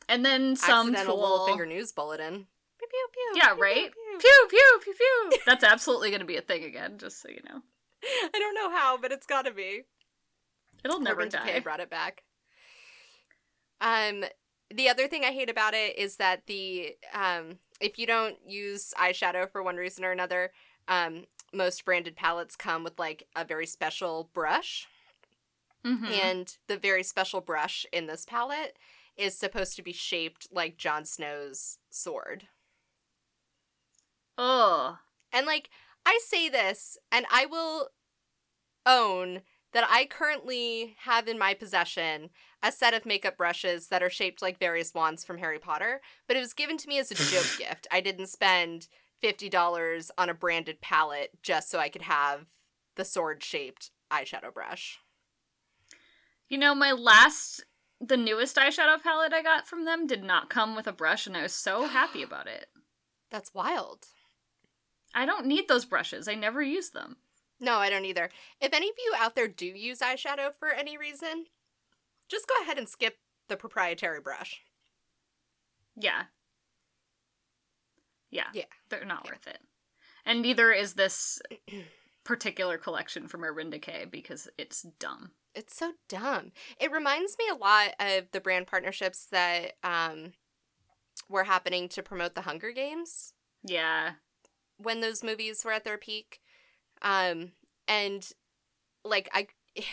[0.09, 1.47] And then some Accidental tool.
[1.47, 2.47] Littlefinger news bulletin.
[2.79, 3.91] Pew, pew, pew, Yeah, right?
[4.19, 4.79] pew, pew.
[4.83, 5.37] Pew pew.
[5.45, 7.61] That's absolutely going to be a thing again, just so you know.
[8.33, 9.83] I don't know how, but it's gotta be.
[10.83, 11.59] It'll never Urban Decay die.
[11.61, 12.23] brought it back.
[13.79, 14.25] Um,
[14.73, 18.93] the other thing I hate about it is that the um, if you don't use
[18.99, 20.51] eyeshadow for one reason or another,
[20.87, 24.87] um, most branded palettes come with like a very special brush,
[25.85, 26.09] Mhm.
[26.11, 28.77] and the very special brush in this palette
[29.17, 32.47] is supposed to be shaped like Jon Snow's sword.
[34.37, 34.95] Ugh.
[35.31, 35.69] And like
[36.05, 37.89] I say this and I will
[38.85, 39.41] own
[39.73, 42.29] that I currently have in my possession
[42.61, 46.37] a set of makeup brushes that are shaped like various wands from Harry Potter, but
[46.37, 47.87] it was given to me as a joke gift.
[47.91, 48.87] I didn't spend
[49.23, 52.45] $50 on a branded palette just so I could have
[52.95, 54.99] the sword-shaped eyeshadow brush.
[56.49, 57.65] You know, my last,
[58.07, 61.37] the newest eyeshadow palette I got from them did not come with a brush, and
[61.37, 62.67] I was so happy about it.
[63.31, 64.07] That's wild.
[65.15, 66.27] I don't need those brushes.
[66.27, 67.17] I never use them.
[67.59, 68.29] No, I don't either.
[68.59, 71.45] If any of you out there do use eyeshadow for any reason,
[72.27, 74.61] just go ahead and skip the proprietary brush.
[75.95, 76.23] Yeah.
[78.31, 78.47] Yeah.
[78.53, 78.65] Yeah.
[78.89, 79.59] They're not worth it.
[80.25, 81.41] And neither is this
[82.23, 85.31] particular collection from Urban Decay because it's dumb.
[85.55, 86.51] It's so dumb.
[86.79, 90.33] It reminds me a lot of the brand partnerships that um,
[91.29, 94.13] were happening to promote the Hunger Games Yeah.
[94.77, 96.41] when those movies were at their peak.
[97.01, 97.51] Um,
[97.87, 98.27] and
[99.05, 99.47] like I,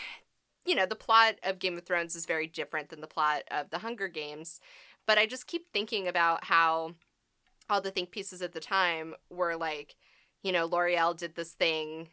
[0.65, 3.71] you know, the plot of Game of Thrones is very different than the plot of
[3.71, 4.61] the Hunger Games,
[5.07, 6.95] but I just keep thinking about how
[7.69, 9.97] all the think pieces at the time were like,
[10.43, 12.09] you know, L'Oreal did this thing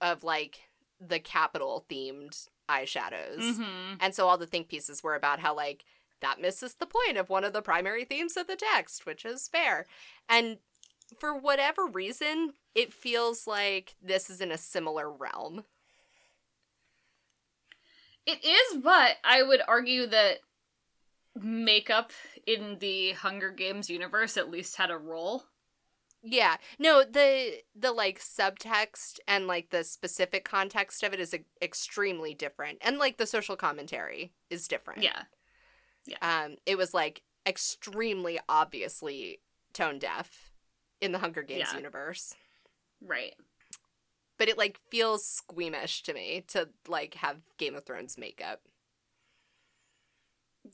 [0.00, 0.60] of like
[1.00, 3.40] the capital themed eyeshadows.
[3.40, 3.94] Mm-hmm.
[4.00, 5.84] And so all the think pieces were about how like
[6.20, 9.48] that misses the point of one of the primary themes of the text, which is
[9.48, 9.86] fair.
[10.28, 10.58] And
[11.18, 15.64] for whatever reason, it feels like this is in a similar realm.
[18.26, 20.38] It is, but I would argue that
[21.36, 22.10] makeup
[22.46, 25.44] in the Hunger Games universe at least had a role.
[26.28, 26.56] Yeah.
[26.78, 32.34] No, the the like subtext and like the specific context of it is e- extremely
[32.34, 32.78] different.
[32.80, 35.02] And like the social commentary is different.
[35.02, 35.22] Yeah.
[36.20, 39.40] Um it was like extremely obviously
[39.72, 40.50] tone deaf
[41.00, 41.76] in the Hunger Games Yeah.
[41.76, 42.34] universe.
[43.00, 43.34] Right.
[44.38, 48.60] but it like feels squeamish to me to like have Game of Thrones makeup.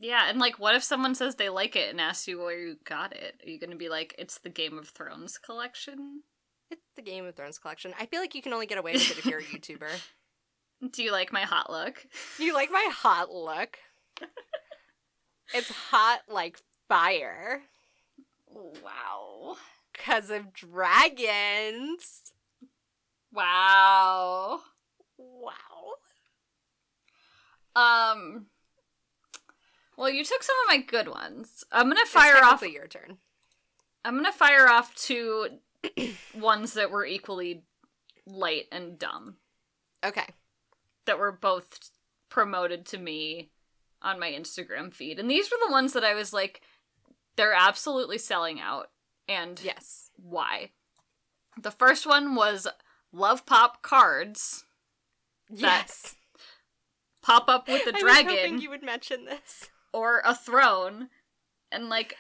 [0.01, 2.77] Yeah, and like what if someone says they like it and asks you where you
[2.85, 3.41] got it?
[3.45, 6.23] Are you gonna be like, it's the Game of Thrones collection?
[6.71, 7.93] It's the Game of Thrones collection.
[8.01, 9.91] I feel like you can only get away with it if you're a YouTuber.
[10.93, 12.05] Do you like my hot look?
[12.39, 13.79] You like my hot look?
[15.55, 17.63] it's hot like fire
[18.49, 19.57] Wow.
[19.93, 22.33] because of dragons.
[23.33, 24.61] Wow.
[25.17, 25.53] Wow.
[27.75, 28.47] Um
[30.03, 31.63] Well, you took some of my good ones.
[31.71, 32.63] I'm gonna fire it's off.
[32.67, 33.19] your turn.
[34.05, 35.47] I'm gonna fire off two
[36.35, 37.63] ones that were equally
[38.27, 39.37] light and dumb.
[40.05, 40.27] Okay.
[41.07, 41.91] That were both
[42.29, 43.51] promoted to me
[44.03, 46.63] on my Instagram feed, and these were the ones that I was like,
[47.37, 48.91] they're absolutely selling out,
[49.29, 50.11] and Yes.
[50.17, 50.71] why?
[51.57, 52.67] The first one was
[53.13, 54.65] Love Pop cards
[55.49, 56.17] Yes.
[57.23, 58.31] pop up with a I was dragon.
[58.31, 59.69] hoping you would mention this.
[59.93, 61.09] Or a throne
[61.71, 62.17] and like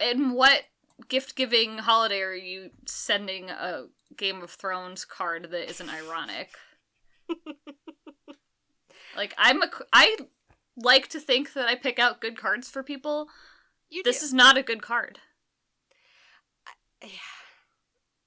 [0.00, 0.62] in what
[1.08, 3.84] gift giving holiday are you sending a
[4.16, 6.50] game of thrones card that isn't ironic
[9.16, 10.16] like i'm a i
[10.76, 13.28] like to think that i pick out good cards for people
[13.90, 14.26] You this do.
[14.26, 15.18] is not a good card
[17.02, 17.08] Yeah.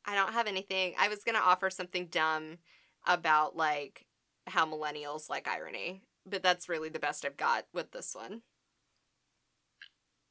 [0.05, 0.95] I don't have anything.
[0.97, 2.57] I was gonna offer something dumb
[3.05, 4.05] about like
[4.47, 8.41] how millennials like irony, but that's really the best I've got with this one.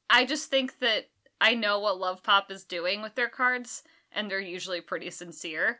[0.09, 1.09] I just think that
[1.41, 5.79] i know what love pop is doing with their cards and they're usually pretty sincere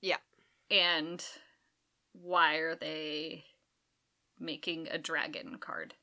[0.00, 0.16] Yeah.
[0.70, 1.24] and
[2.12, 3.44] why are they
[4.38, 5.94] making a dragon card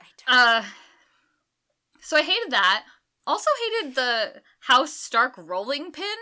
[0.00, 0.64] I don't- Uh,
[2.00, 2.84] so I hated that.
[3.24, 6.16] Also hated the House Stark rolling pin.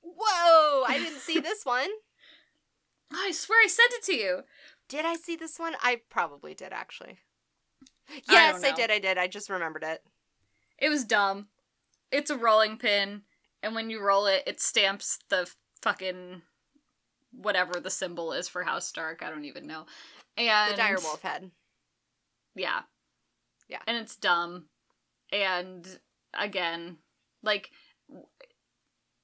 [0.00, 0.84] Whoa!
[0.86, 1.90] I didn't see this one.
[3.12, 4.40] I swear I sent it to you.
[4.88, 5.74] Did I see this one?
[5.82, 7.18] I probably did actually.
[8.10, 8.90] I Yes, don't I, did.
[8.90, 9.18] I did.
[9.18, 10.02] I just remembered it.
[10.78, 11.48] It was dumb.
[12.10, 13.22] It's a rolling pin,
[13.62, 15.50] and when you roll it, it stamps the
[15.82, 16.42] fucking
[17.32, 19.22] whatever the symbol is for House Stark.
[19.22, 19.86] I don't even know.
[20.36, 21.50] And The dire wolf head.
[22.54, 22.82] Yeah.
[23.68, 23.80] Yeah.
[23.86, 24.66] And it's dumb.
[25.32, 25.98] And
[26.38, 26.98] again,
[27.42, 27.70] like,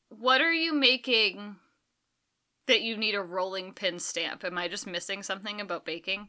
[0.09, 1.57] what are you making
[2.66, 4.45] that you need a rolling pin stamp?
[4.45, 6.29] Am I just missing something about baking?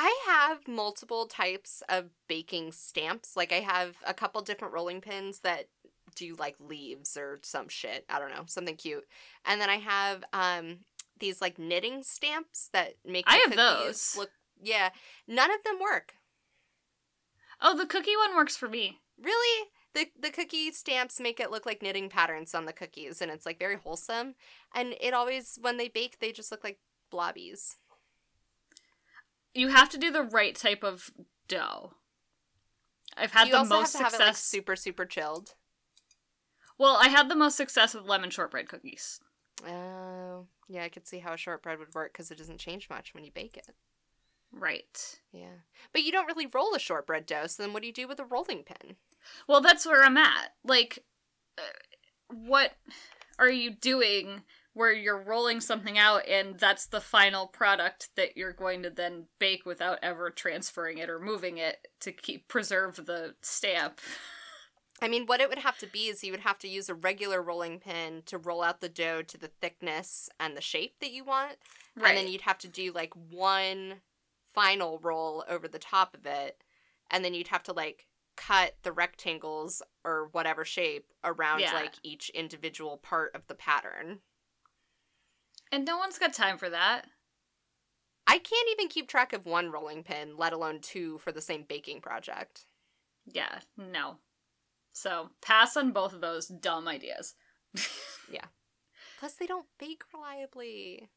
[0.00, 3.36] I have multiple types of baking stamps.
[3.36, 5.66] Like I have a couple different rolling pins that
[6.14, 8.04] do like leaves or some shit.
[8.08, 9.04] I don't know, something cute.
[9.44, 10.78] And then I have um
[11.18, 14.14] these like knitting stamps that make I have those.
[14.16, 14.30] Look,
[14.62, 14.90] yeah,
[15.26, 16.14] none of them work.
[17.60, 19.00] Oh, the cookie one works for me.
[19.20, 19.68] Really?
[19.94, 23.44] The the cookie stamps make it look like knitting patterns on the cookies and it's
[23.44, 24.36] like very wholesome.
[24.76, 26.78] And it always when they bake they just look like
[27.10, 27.78] blobbies.
[29.58, 31.10] You have to do the right type of
[31.48, 31.94] dough.
[33.16, 34.14] I've had you the most success.
[34.14, 35.54] it like super super chilled.
[36.78, 39.18] well, I had the most success with lemon shortbread cookies.
[39.66, 43.12] Oh, yeah, I could see how a shortbread would work because it doesn't change much
[43.12, 43.70] when you bake it.
[44.52, 45.18] Right.
[45.32, 45.64] Yeah.
[45.92, 48.20] But you don't really roll a shortbread dough, so then what do you do with
[48.20, 48.94] a rolling pin?
[49.48, 50.54] Well, that's where I'm at.
[50.62, 51.00] Like,
[51.58, 51.62] uh,
[52.28, 52.74] what
[53.40, 54.42] are you doing
[54.78, 59.24] where you're rolling something out and that's the final product that you're going to then
[59.40, 64.00] bake without ever transferring it or moving it to keep preserve the stamp?
[65.02, 66.94] I mean, what it would have to be is you would have to use a
[66.94, 71.10] regular rolling pin to roll out the dough to the thickness and the shape that
[71.12, 71.56] you want.
[71.96, 72.10] Right.
[72.10, 73.94] And then you'd have to do like one
[74.54, 76.62] final roll over the top of it.
[77.10, 81.74] And then you'd have to like cut the rectangles or whatever shape around Yeah.
[81.74, 84.20] like each individual part of the pattern.
[85.72, 87.06] And no one's got time for that.
[88.26, 91.64] I can't even keep track of one rolling pin, let alone two for the same
[91.66, 92.66] baking project.
[93.26, 94.16] Yeah, no.
[94.92, 97.34] So, pass on both of those dumb ideas.
[98.30, 98.44] Yeah.
[99.18, 101.08] Plus, they don't bake reliably.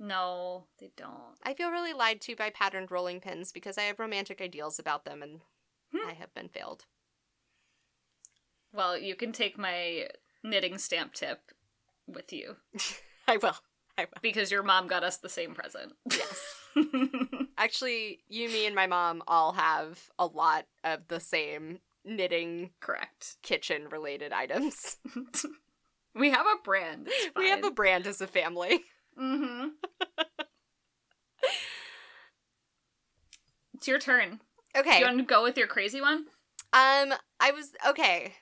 [0.00, 1.36] No, they don't.
[1.44, 5.04] I feel really lied to by patterned rolling pins because I have romantic ideals about
[5.04, 5.42] them and
[5.92, 6.08] Hmm.
[6.08, 6.86] I have been failed.
[8.72, 10.08] Well, you can take my
[10.42, 11.52] knitting stamp tip
[12.06, 12.56] with you
[13.28, 13.56] I will.
[14.22, 15.92] Because your mom got us the same present.
[16.10, 16.54] Yes.
[17.58, 23.36] Actually, you, me, and my mom all have a lot of the same knitting Correct.
[23.42, 24.96] kitchen related items.
[26.14, 27.08] we have a brand.
[27.36, 28.80] We have a brand as a family.
[29.20, 29.68] Mm-hmm.
[33.74, 34.40] it's your turn.
[34.76, 34.92] Okay.
[34.92, 36.26] Do you want to go with your crazy one?
[36.72, 38.34] Um, I was okay.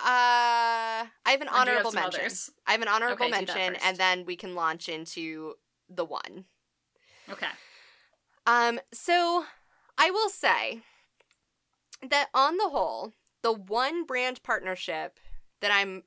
[0.00, 2.20] Uh, I have an you have honorable mention.
[2.20, 2.50] others?
[2.66, 5.54] I have an honorable Okay, mention, and then we can launch into
[5.88, 6.44] the one.
[7.28, 7.48] Okay.
[8.46, 9.44] Um, so
[9.98, 10.80] I will say
[12.08, 15.18] that on the whole, the one brand partnership
[15.60, 16.04] that I'm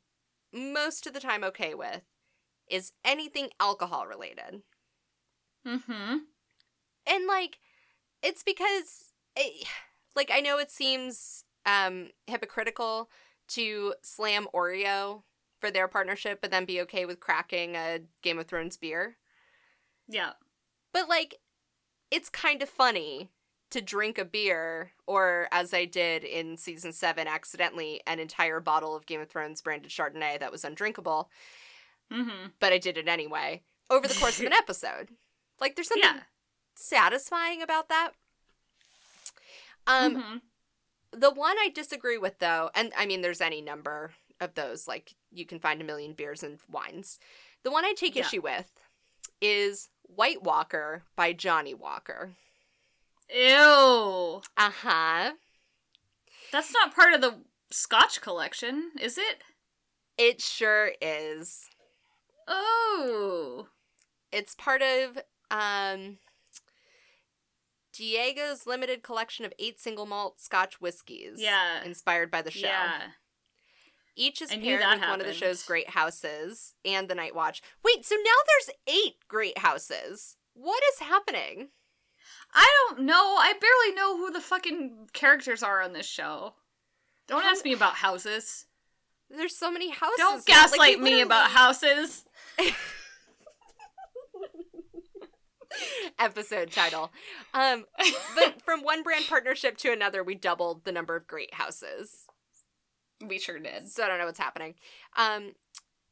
[0.53, 2.01] most of the time okay with
[2.69, 4.61] is anything alcohol related.
[5.67, 6.17] Mm-hmm.
[7.07, 7.59] And like
[8.23, 9.67] it's because it,
[10.15, 13.09] like I know it seems um hypocritical
[13.53, 15.23] to slam Oreo
[15.59, 19.17] for their partnership but then be okay with cracking a Game of Thrones beer.
[20.07, 20.31] Yeah.
[20.93, 21.35] But like
[22.09, 23.29] it's kind of funny
[23.69, 28.97] to drink a beer, or as I did in season seven, accidentally, an entire bottle
[28.97, 31.29] of Game of Thrones branded Chardonnay that was undrinkable,
[32.11, 32.47] Mm-hmm.
[32.59, 35.11] but I did it anyway over the course of an episode.
[35.61, 36.23] Like, there's something Yeah.
[36.75, 38.11] satisfying about that.
[39.87, 40.41] Um, Mhm.
[41.11, 45.13] The one I disagree with, though, and I mean, there's any number of those, like,
[45.31, 47.19] you can find a million beers and wines.
[47.63, 48.21] The one I take Yeah.
[48.25, 48.71] issue with
[49.41, 52.31] is White Walker by Johnnie Walker.
[53.33, 54.41] Ew.
[54.57, 55.31] Uh huh.
[56.51, 57.41] That's not part of the
[57.71, 59.41] Scotch collection, is it?
[60.17, 61.69] It sure is.
[62.47, 63.67] Oh.
[64.31, 65.17] It's part of
[65.49, 66.17] um
[68.01, 71.39] Diageo's limited collection of eight single malt Scotch whiskeys.
[71.39, 71.83] Yeah.
[71.83, 72.67] Inspired by the show.
[72.67, 73.01] Yeah.
[74.15, 77.61] Each is I paired with one of the show's great houses and the Night Watch.
[77.85, 80.35] Wait, so now there's eight great houses.
[80.53, 81.69] What is happening?
[82.53, 83.13] I don't know.
[83.39, 86.55] I barely know who the fucking characters are on this show.
[87.27, 88.65] Don't How- ask me about houses.
[89.29, 90.17] There's so many houses.
[90.17, 90.35] Don't now.
[90.37, 92.25] Like, gaslight me about houses.
[96.19, 97.11] episode title.
[97.53, 97.85] Um,
[98.35, 102.25] but from one brand partnership to another, we doubled the number of great houses.
[103.25, 103.89] We sure did.
[103.89, 104.75] So I don't know what's happening.
[105.15, 105.53] Um,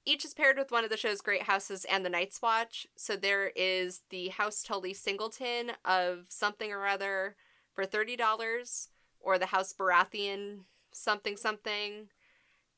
[0.05, 2.87] each is paired with one of the show's great houses and the Night's Watch.
[2.95, 7.35] So there is the House Tully Singleton of something or other
[7.73, 8.89] for thirty dollars,
[9.19, 12.07] or the House Baratheon something something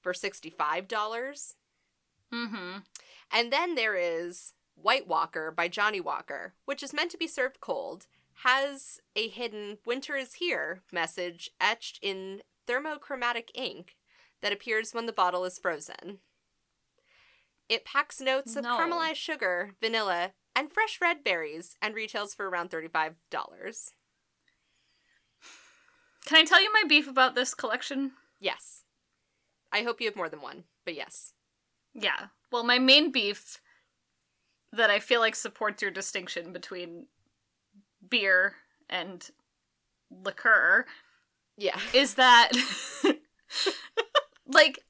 [0.01, 1.55] for sixty five dollars.
[2.33, 2.79] Mm-hmm.
[3.31, 7.59] And then there is White Walker by Johnnie Walker, which is meant to be served
[7.59, 8.07] cold,
[8.43, 13.95] has a hidden Winter is Here message etched in thermochromatic ink
[14.41, 16.19] that appears when the bottle is frozen.
[17.69, 18.77] It packs notes of No.
[18.77, 23.93] caramelized sugar, vanilla, and fresh red berries and retails for around $35.
[26.25, 28.11] Can I tell you my beef about this collection?
[28.39, 28.83] Yes.
[29.71, 31.33] I hope you have more than one, but yes.
[31.93, 32.27] Yeah.
[32.51, 33.59] Well, my main beef
[34.73, 37.07] that I feel like supports your distinction between
[38.09, 38.55] beer
[38.89, 39.29] and
[40.09, 40.85] liqueur
[41.57, 41.79] Yeah.
[41.93, 42.51] is that
[44.47, 44.83] like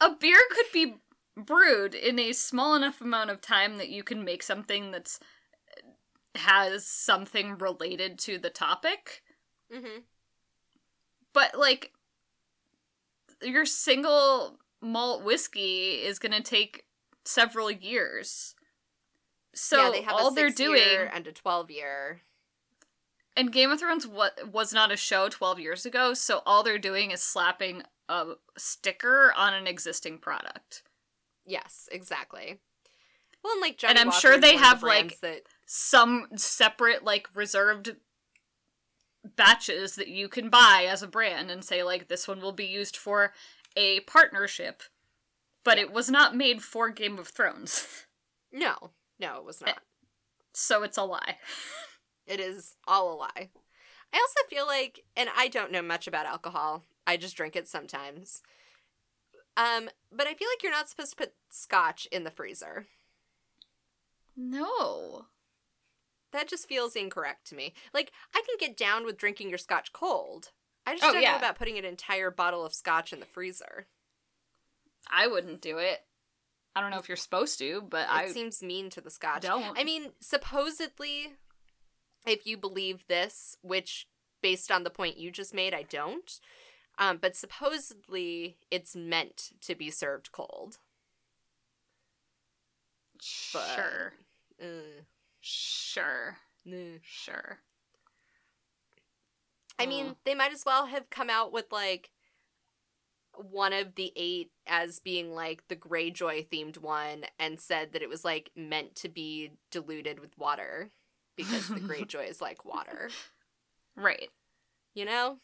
[0.00, 0.96] a beer could be
[1.36, 5.20] brewed in a small enough amount of time that you can make something that's
[6.34, 9.22] has something related to the topic
[9.74, 10.00] Mm-hmm.
[11.32, 11.90] but like
[13.42, 16.84] your single malt whiskey is going to take
[17.26, 18.54] several years
[19.56, 22.20] so yeah, they have all they're doing and a 12 year.
[23.34, 26.78] And Game of Thrones what was not a show 12 years ago, so all they're
[26.78, 30.82] doing is slapping a sticker on an existing product.
[31.46, 32.60] Yes, exactly.
[33.42, 37.02] Well, and like Johnny I'm Walker sure they of the have, like, that Some separate
[37.04, 37.96] like reserved
[39.36, 42.66] batches that you can buy as a brand and say like this one will be
[42.66, 43.32] used for
[43.74, 44.82] a partnership.
[45.66, 48.06] But it was not made for Game of Thrones.
[48.52, 49.80] no, no, it was not.
[50.54, 51.36] so it's a lie.
[52.26, 53.50] It is all a lie.
[54.12, 56.82] I also feel like, and I don't know much about alcohol.
[57.06, 58.42] I just drink it sometimes.
[59.56, 62.86] Um, but I feel like you're not supposed to put scotch in the freezer.
[64.36, 65.26] No.
[66.32, 67.72] That just feels incorrect to me.
[67.94, 70.50] Like I can get down with drinking your scotch cold.
[70.84, 71.32] I just Oh, don't yeah.
[71.32, 73.86] know about putting an entire bottle of scotch in the freezer.
[75.08, 76.00] I wouldn't do it.
[76.74, 79.42] I don't know if you're supposed to, but It I seems mean to the scotch.
[79.42, 79.78] don't.
[79.78, 81.32] I mean, supposedly,
[82.26, 84.06] if you believe this, which
[84.42, 86.38] based on the point you just made, I don't.
[86.98, 90.78] Um, but supposedly, it's meant to be served cold.
[93.52, 94.12] but- sure.
[94.60, 95.02] Uh,
[95.40, 96.38] Sure.
[96.64, 96.98] nah.
[97.02, 97.60] Sure.
[99.78, 100.16] I mean, Mm.
[100.24, 102.10] they might as well have come out with like
[103.38, 108.08] one of the eight as being like the Greyjoy themed one and said that it
[108.08, 110.90] was like meant to be diluted with water
[111.36, 113.10] because the Greyjoy is like water,
[113.94, 114.30] Right.
[114.94, 115.38] you know?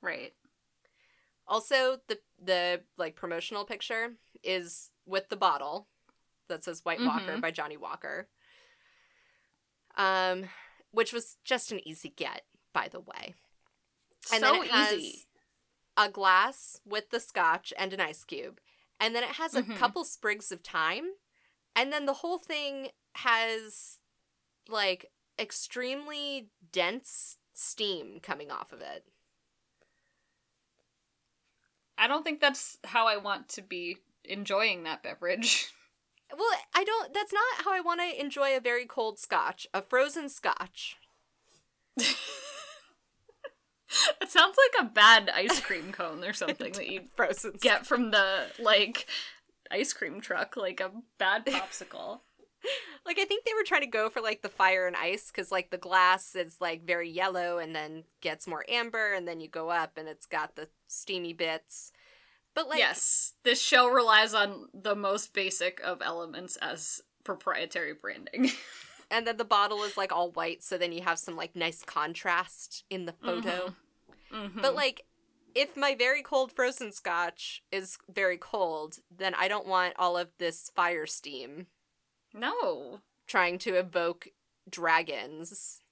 [0.00, 0.32] Right.
[1.46, 5.88] Also, the the like promotional picture is with the bottle
[6.48, 7.40] that says White Walker Mhm.
[7.40, 8.28] by Johnnie Walker.
[9.96, 10.44] Um,
[10.90, 12.42] which was just an easy get,
[12.72, 13.34] by the way.
[14.32, 15.26] And so then it has easy.
[15.96, 18.60] A glass with the scotch and an ice cube.
[18.98, 19.76] And then it has a Mhm.
[19.76, 21.16] couple sprigs of thyme.
[21.74, 23.98] And then the whole thing has
[24.68, 29.06] like extremely dense steam coming off of it.
[31.98, 35.72] I don't think that's how I want to be enjoying that beverage.
[36.34, 37.12] Well, I don't.
[37.12, 39.66] That's not how I want to enjoy a very cold scotch.
[39.74, 40.96] A frozen scotch.
[44.20, 47.54] It sounds like a bad ice cream cone or something that you Frozen.
[47.60, 49.06] get from the like
[49.70, 52.20] ice cream truck, like a bad popsicle.
[53.04, 55.50] Like I think they were trying to go for like the fire and ice because
[55.50, 59.48] like the glass is like very yellow and then gets more amber and then you
[59.48, 61.90] go up and it's got the steamy bits.
[62.54, 68.52] But like yes, this show relies on the most basic of elements as proprietary branding.
[69.12, 71.84] and then the bottle is like all white so then you have some like nice
[71.84, 73.76] contrast in the photo.
[74.32, 74.60] Mhm.
[74.62, 75.02] But like
[75.54, 80.30] if my very cold frozen scotch is very cold, then I don't want all of
[80.38, 81.66] this fire steam
[82.34, 84.28] no, trying to evoke
[84.68, 85.82] dragons.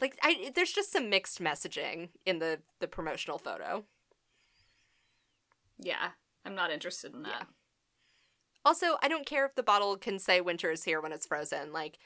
[0.00, 3.84] Like I there's just some mixed messaging in the the promotional photo.
[5.78, 6.10] yeah,
[6.44, 7.28] I'm not interested in that.
[7.42, 7.44] Yeah.
[8.64, 11.72] Also, I don't care if the bottle can say winter is here when it's frozen.
[11.72, 11.98] Like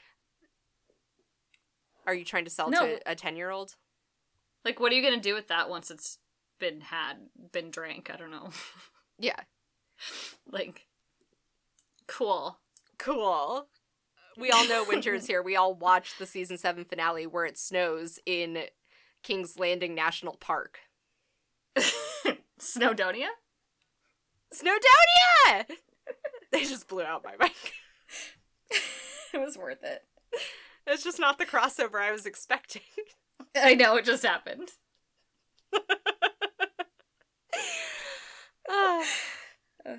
[2.07, 2.79] are you trying to sell No.
[2.85, 3.75] to a 10-year-old?
[4.63, 6.19] Like, what are you gonna do with that once it's
[6.57, 7.17] been had,
[7.51, 8.09] been drank?
[8.11, 8.49] I don't know.
[9.19, 9.39] Yeah.
[10.47, 10.85] like,
[12.07, 12.59] cool.
[12.99, 13.67] Cool.
[14.37, 15.41] We all know winter is here.
[15.41, 18.65] We all watched the season 7 finale where it snows in
[19.23, 20.81] King's Landing National Park.
[22.59, 23.29] Snowdonia?
[24.53, 25.65] Snowdonia!
[26.51, 27.73] they just blew out my mic.
[29.33, 30.03] it was worth it.
[30.85, 32.81] It's just not the crossover I was expecting.
[33.55, 34.69] I know it just happened.
[38.69, 39.03] Ah.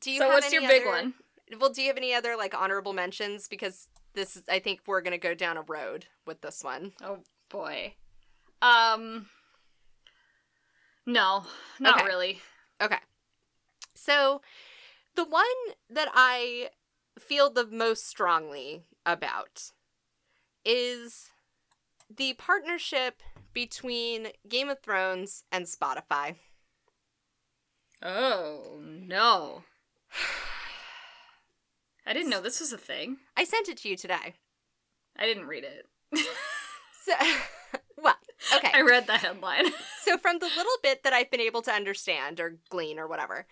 [0.00, 1.14] do you so, what's your big other- one?
[1.60, 3.46] Well, do you have any other like honorable mentions?
[3.48, 6.92] Because this is, I think we're gonna go down a road with this one.
[7.02, 7.18] Oh
[7.48, 7.94] boy.
[8.62, 9.26] Um.
[11.04, 11.44] No,
[11.80, 12.06] not Okay.
[12.06, 12.40] really.
[12.80, 12.98] Okay.
[13.94, 14.40] So,
[15.14, 15.44] the one
[15.90, 16.70] that I
[17.18, 19.72] feel the most strongly about
[20.64, 21.30] is
[22.14, 26.36] the partnership between Game of Thrones and Spotify.
[28.02, 29.64] Oh no.
[32.06, 33.18] I didn't know this was a thing.
[33.36, 34.34] I sent it to you today.
[35.16, 35.86] I didn't read it.
[37.02, 37.12] So,
[37.98, 38.14] well,
[38.56, 38.70] okay.
[38.72, 39.66] I read the headline.
[40.02, 43.46] so from the little bit that I've been able to understand or glean or whatever,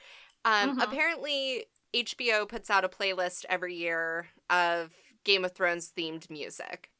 [0.45, 0.83] um, Mhm.
[0.83, 4.93] apparently HBO puts out a playlist every year of
[5.25, 6.91] Game of Thrones themed music.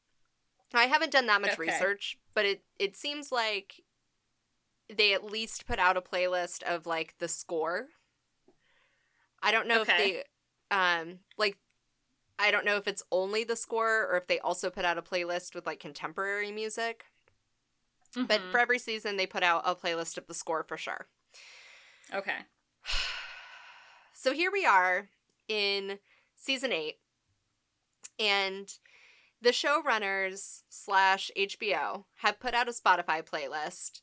[0.73, 1.65] I haven't done that much Okay.
[1.65, 3.81] research, but it it seems like
[4.89, 7.87] they at least put out a playlist of like the score.
[9.41, 10.23] I don't know if they
[10.69, 11.57] um like
[12.39, 15.01] I don't know if it's only the score or if they also put out a
[15.01, 17.05] playlist with like contemporary music.
[18.15, 18.51] But Mhm.
[18.51, 21.07] for every season, they put out a playlist of the score for sure.
[22.13, 22.39] okay.
[24.21, 25.09] So here we are
[25.47, 25.97] in
[26.35, 26.99] season eight,
[28.19, 28.71] and
[29.41, 34.01] the showrunners slash HBO have put out a Spotify playlist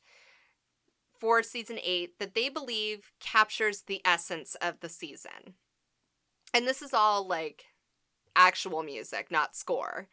[1.17, 5.53] for season eight that they believe captures the essence of the season.
[6.53, 7.67] And this is all like
[8.35, 10.09] actual music, not score.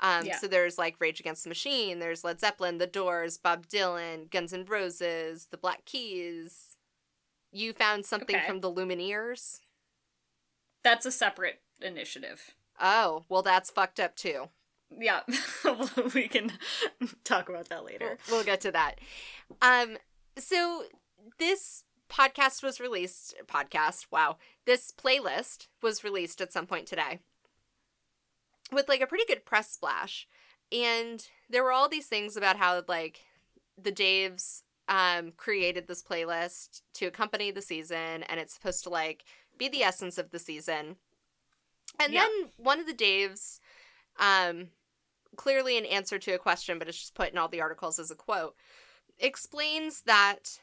[0.00, 0.38] Um, Yeah.
[0.38, 4.52] So there's like Rage Against the Machine, there's Led Zeppelin, The Doors, Bob Dylan, Guns
[4.52, 6.76] N' Roses, The Black Keys.
[7.52, 8.46] You found something Okay.
[8.46, 9.60] from the Lumineers?
[10.82, 12.54] That's a separate initiative.
[12.80, 14.48] Oh, well, that's fucked up too.
[14.98, 15.20] Yeah,
[16.14, 16.52] we can
[17.24, 18.18] talk about that later.
[18.28, 18.96] We'll, we'll get to that.
[19.62, 19.98] Um,
[20.36, 20.84] so
[21.38, 23.34] this podcast was released.
[23.46, 24.36] Podcast, wow.
[24.66, 27.20] This playlist was released at some point today
[28.72, 30.26] with like a pretty good press splash,
[30.72, 33.20] and there were all these things about how like
[33.80, 39.24] the Daves um created this playlist to accompany the season, and it's supposed to like
[39.56, 40.96] be the essence of the season.
[41.98, 42.26] And Yeah.
[42.26, 43.60] then one of the Daves,
[44.18, 44.70] um,
[45.36, 48.10] clearly an answer to a question, but it's just put in all the articles as
[48.10, 48.56] a quote,
[49.18, 50.60] explains that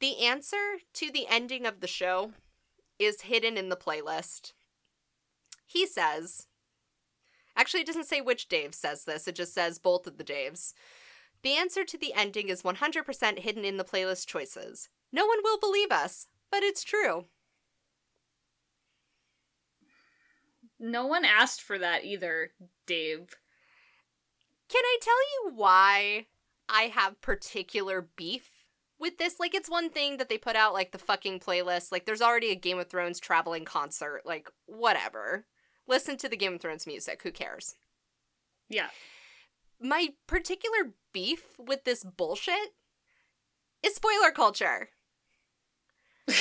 [0.00, 2.32] the answer to the ending of the show
[2.98, 4.52] is hidden in the playlist.
[5.66, 6.46] He says,
[7.56, 10.74] actually, it doesn't say which Dave says this, it just says both of the Daves.
[11.42, 14.88] The answer to the ending is 100% hidden in the playlist choices.
[15.12, 17.26] No one will believe us, but it's true.
[20.78, 22.50] No one asked for that either,
[22.86, 23.36] Dave.
[24.68, 26.26] Can I tell you why
[26.68, 28.50] I have particular beef
[28.98, 29.38] with this?
[29.38, 31.92] Like, it's one thing that they put out, like, the fucking playlist.
[31.92, 34.22] Like, there's already a Game of Thrones traveling concert.
[34.24, 35.46] Like, whatever.
[35.86, 37.22] Listen to the Game of Thrones music.
[37.22, 37.76] Who cares?
[38.68, 38.88] Yeah.
[39.80, 42.74] My particular beef with this bullshit
[43.82, 44.90] is spoiler culture.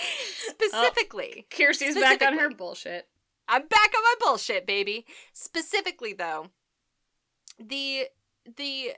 [0.00, 3.08] Oh, Specifically, Kirsty's back on her bullshit.
[3.48, 5.06] I'm back on my bullshit, baby.
[5.32, 6.50] Specifically though,
[7.58, 8.04] the
[8.56, 8.92] the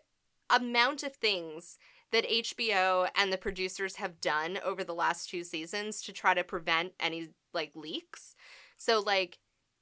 [0.51, 1.79] amount of things
[2.13, 6.45] that HBO and the producers have done over the last two seasons to try to
[6.45, 8.35] prevent any like leaks.
[8.77, 9.39] So like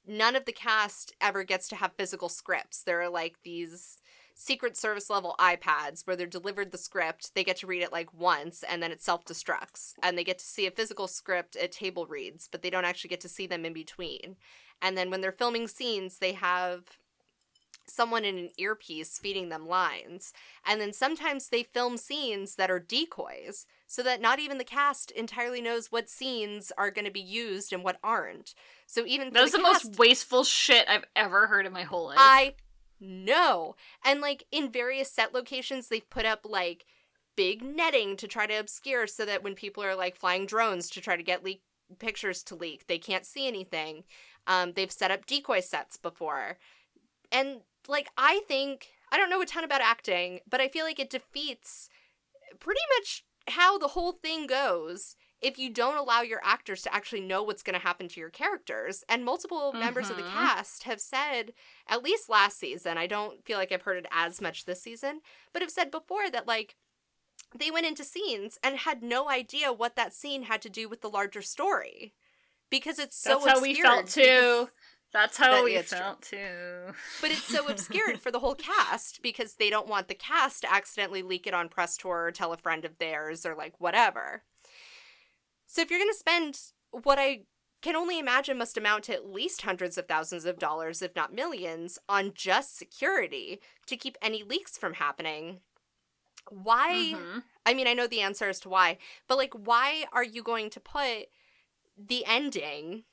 [0.09, 2.83] none of the cast ever gets to have physical scripts.
[2.83, 4.01] There are like these
[4.33, 8.13] secret service level iPads where they're delivered the script, they get to read it like
[8.13, 12.05] once and then it self-destructs and they get to see a physical script at table
[12.05, 14.37] reads, but they don't actually get to see them in between.
[14.81, 16.83] And then when they're filming scenes, they have
[17.85, 20.31] someone in an earpiece feeding them lines.
[20.65, 25.09] And then sometimes they film scenes that are decoys so that not even the cast
[25.09, 28.53] entirely knows what scenes are going to be used and what aren't.
[28.85, 32.05] So even That was the, cast, most wasteful shit I've ever heard in my whole
[32.05, 32.17] life.
[32.19, 32.53] I
[32.99, 33.75] know.
[34.05, 36.85] And like in various set locations, they've put up like
[37.35, 41.01] big netting to try to obscure so that when people are like flying drones to
[41.01, 41.63] try to get leak
[41.97, 44.03] pictures to leak, they can't see anything.
[44.45, 46.59] Um, they've set up decoy sets before.
[47.31, 50.99] And like I think I don't know a ton about acting, but I feel like
[50.99, 51.89] it defeats
[52.59, 57.21] pretty much how the whole thing goes if you don't allow your actors to actually
[57.21, 59.03] know what's going to happen to your characters.
[59.07, 60.33] And multiple members of the Mhm.
[60.33, 61.53] cast have said,
[61.87, 65.21] at least last season, I don't feel like I've heard it as much this season,
[65.53, 66.75] but have said before that, like,
[67.55, 71.01] they went into scenes and had no idea what that scene had to do with
[71.01, 72.13] the larger story.
[72.69, 74.69] Because it's so That's how we felt too.
[75.11, 75.97] That's how That- we yeah, it's true.
[75.99, 76.93] felt too.
[77.21, 80.71] but it's so obscured for the whole cast because they don't want the cast to
[80.71, 84.43] accidentally leak it on press tour or tell a friend of theirs or like whatever.
[85.65, 86.59] So if you're going to spend
[86.91, 87.41] what I
[87.81, 91.33] can only imagine must amount to at least hundreds of thousands of dollars, if not
[91.33, 95.61] millions, on just security to keep any leaks from happening,
[96.49, 97.13] why?
[97.15, 97.43] Mhm.
[97.65, 98.97] I mean, I know the answer as to why,
[99.27, 101.29] but like, why are you going to put
[101.97, 103.05] the ending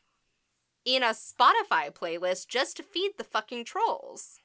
[0.86, 4.38] in a Spotify playlist just to feed the fucking trolls?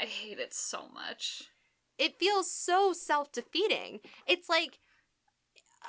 [0.00, 1.44] I hate it so much.
[1.98, 4.00] It feels so self defeating.
[4.26, 4.78] It's like.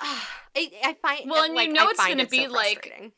[0.00, 3.12] I, I find Well, and you like, know I it's gonna it so be, like.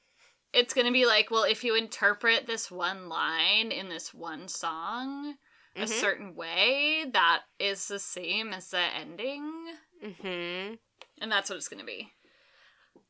[0.52, 5.36] It's gonna be like, well, if you interpret this one line in this one song
[5.76, 5.88] a Mhm.
[5.88, 9.76] certain way, that is the same as the ending.
[10.04, 10.78] Mhm.
[11.20, 12.12] And that's what it's gonna be.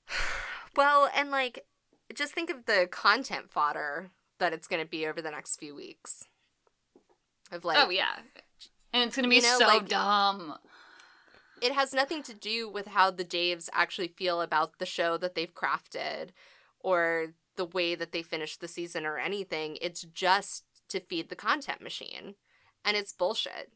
[0.76, 1.64] Well, and like,
[2.14, 5.74] just think of the content fodder that it's going to be over the next few
[5.74, 6.24] weeks.
[7.52, 8.16] Of like, oh yeah.
[8.92, 10.54] And it's gonna be you know, so like- dumb.
[11.60, 15.34] it has nothing to do with how the Daves actually feel about the show that
[15.34, 16.30] they've crafted
[16.78, 19.76] or the way that they finished the season or anything.
[19.80, 22.34] It's just to feed the content machine.
[22.84, 23.72] And it's bullshit.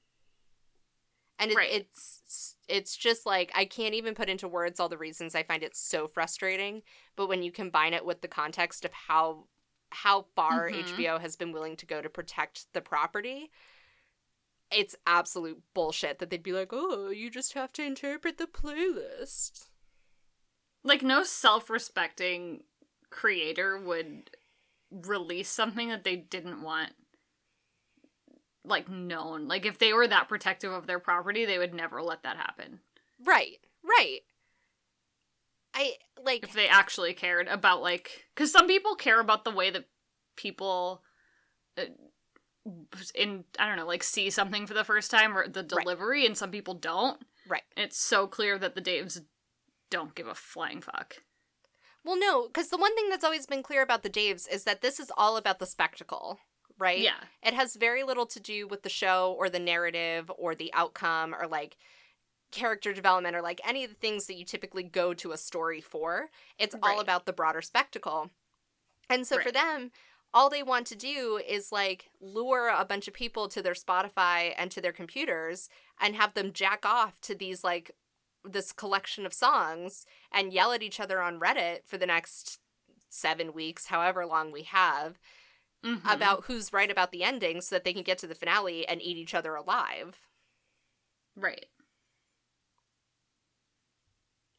[1.38, 1.70] And it, Right.
[1.72, 5.62] it's it's just like I can't even put into words all the reasons I find
[5.62, 6.82] it so frustrating,
[7.16, 9.46] but when you combine it with the context of how
[9.90, 10.74] how far Mhm.
[10.86, 13.50] HBO has been willing to go to protect the property,
[14.70, 19.68] it's absolute bullshit that they'd be like, "Oh, you just have to interpret the playlist."
[20.82, 22.64] Like no self-respecting
[23.10, 24.30] creator would
[24.90, 26.92] release something that they didn't want
[28.64, 29.46] like known.
[29.48, 32.80] Like if they were that protective of their property, they would never let that happen.
[33.24, 33.58] Right.
[33.82, 34.20] Right.
[35.74, 39.70] I like If they actually cared about like cuz some people care about the way
[39.70, 39.86] that
[40.36, 41.02] people
[41.76, 41.86] uh,
[43.14, 46.38] in I don't know, like see something for the first time or the delivery and
[46.38, 47.20] some people don't.
[47.46, 47.62] right.
[47.76, 49.20] It's so clear that the Daves
[49.90, 51.16] don't give a flying fuck.
[52.04, 54.80] Well, no, cuz the one thing that's always been clear about the Daves is that
[54.80, 56.38] this is all about the spectacle,
[56.78, 57.00] right?
[57.00, 57.22] Yeah.
[57.42, 61.34] It has very little to do with the show or the narrative or the outcome
[61.34, 61.76] or like
[62.50, 65.80] character development or like any of the things that you typically go to a story
[65.80, 66.30] for.
[66.58, 68.30] It's all about the broader spectacle.
[69.10, 69.90] And so for them,
[70.32, 74.52] all they want to do is like lure a bunch of people to their Spotify
[74.56, 75.68] and to their computers
[76.00, 77.92] and have them jack off to these like
[78.44, 82.58] this collection of songs and yell at each other on Reddit for the next
[83.10, 85.18] 7 weeks, however long we have
[85.84, 86.00] Mhm.
[86.12, 89.00] about who's right about the ending so that they can get to the finale and
[89.02, 90.18] eat each other alive.
[91.36, 91.66] right.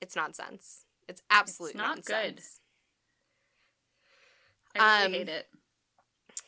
[0.01, 0.85] It's nonsense.
[1.07, 2.35] It's absolute not good.
[2.35, 2.59] nonsense.
[4.75, 5.49] I really Um, hate it.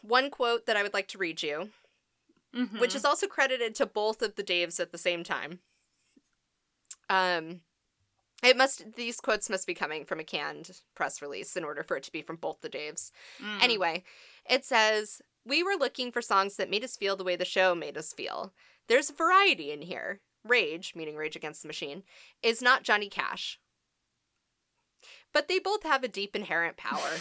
[0.02, 1.72] One quote that I would like to read you,
[2.54, 2.80] Mhm.
[2.80, 5.62] which is also credited to both of the Daves at the same time.
[7.10, 7.62] Um
[8.44, 11.98] it must these quotes must be coming from a canned press release in order for
[11.98, 13.12] it to be from both the Daves.
[13.40, 13.62] Mm.
[13.64, 14.04] Anyway,
[14.50, 17.74] it says, We were looking for songs that made us feel the way the show
[17.76, 18.54] made us feel.
[18.88, 20.22] There's variety in here.
[20.44, 22.04] Rage, meaning Rage Against the Machine,
[22.42, 23.60] is not Johnny Cash.
[25.34, 27.18] but they both have a deep inherent power.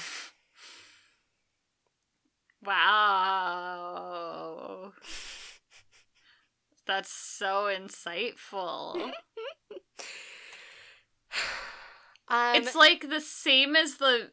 [3.66, 4.92] Wow.
[6.86, 9.12] That's so insightful.
[12.28, 14.30] Um, it's like the same as the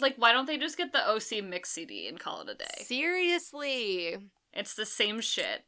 [0.00, 2.84] like why don't they just get the OC mix CD and call it a day?
[2.84, 4.16] seriously.
[4.52, 5.64] It's the same shit.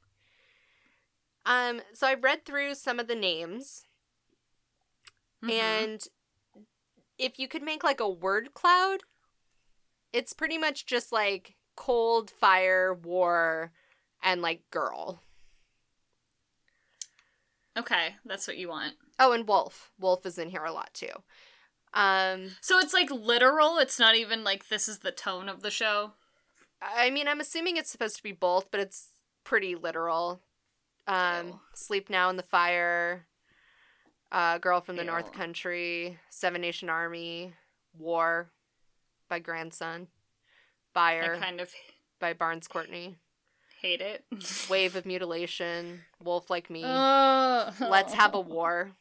[1.46, 3.84] Um, so I read through some of the names,
[5.42, 5.50] Mhm.
[5.50, 6.08] and
[7.18, 9.02] if you could make like a word cloud,
[10.12, 13.72] it's pretty much just like cold, fire, war,
[14.22, 15.22] and like girl.
[17.76, 18.94] okay, that's what you want.
[19.20, 19.92] Oh, and wolf.
[20.00, 21.22] Wolf is in here a lot too.
[21.94, 23.78] Um, So it's like literal.
[23.78, 26.12] It's not even like this is the tone of the show.
[26.80, 29.08] I mean, I'm assuming it's supposed to be both, but it's
[29.44, 30.40] pretty literal.
[31.06, 31.60] Um, Ew.
[31.74, 33.26] Sleep Now in the Fire,
[34.30, 35.08] uh, Girl from the Ew.
[35.10, 37.54] North Country, Seven Nation Army,
[37.98, 38.50] War
[39.28, 40.08] by Grandson,
[40.94, 41.72] Fire I kind of
[42.20, 43.16] by Barns Courtney,
[43.80, 44.24] hate it.
[44.68, 47.70] Wave of Mutilation, Wolf Like Me, Oh.
[47.80, 48.92] Let's Have a War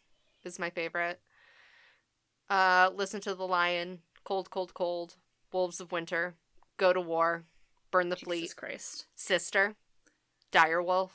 [0.45, 1.19] is my favorite.
[2.49, 5.15] Uh, Listen to the Lion, Cold, Cold, Cold,
[5.51, 6.35] Wolves of Winter,
[6.77, 7.43] Go to War,
[7.91, 9.05] Burn the Jesus Fleet, Christ.
[9.15, 9.75] Sister,
[10.51, 11.11] Dire Wolf.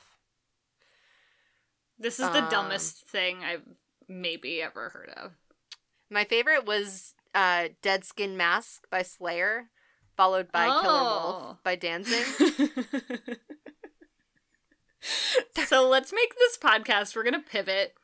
[1.97, 3.63] This is the Um, dumbest thing I've
[4.07, 5.31] maybe ever heard of.
[6.09, 9.69] My favorite was uh, Dead Skin Mask by Slayer,
[10.17, 11.39] followed by Killer Oh.
[11.45, 12.25] Wolf by Danzig.
[15.67, 17.15] so let's make this podcast.
[17.15, 17.95] We're gonna pivot,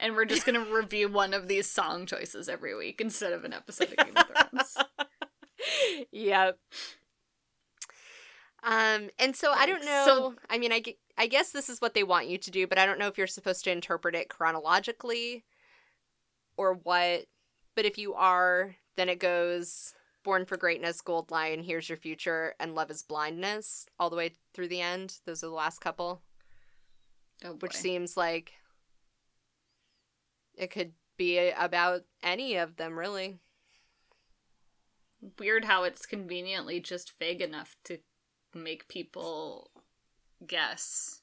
[0.00, 3.52] and we're just gonna review one of these song choices every week instead of an
[3.52, 4.76] episode of Game of Thrones.
[6.12, 6.58] yep.
[8.62, 10.04] Um, and so I don't know.
[10.06, 10.82] so- I mean, I,
[11.18, 13.18] I guess this is what they want you to do, but I don't know if
[13.18, 15.44] you're supposed to interpret it chronologically
[16.56, 17.26] or what.
[17.76, 22.54] But if you are, then it goes Born for Greatness, Gold Lion, Here's Your Future,
[22.58, 25.18] and Love is Blindness all the way through the end.
[25.26, 26.22] Those are the last couple,
[27.44, 28.52] Oh which seems like
[30.56, 33.38] it could be about any of them, really.
[35.38, 37.98] weird how it's conveniently just vague enough to
[38.54, 39.70] make people
[40.46, 41.20] guess.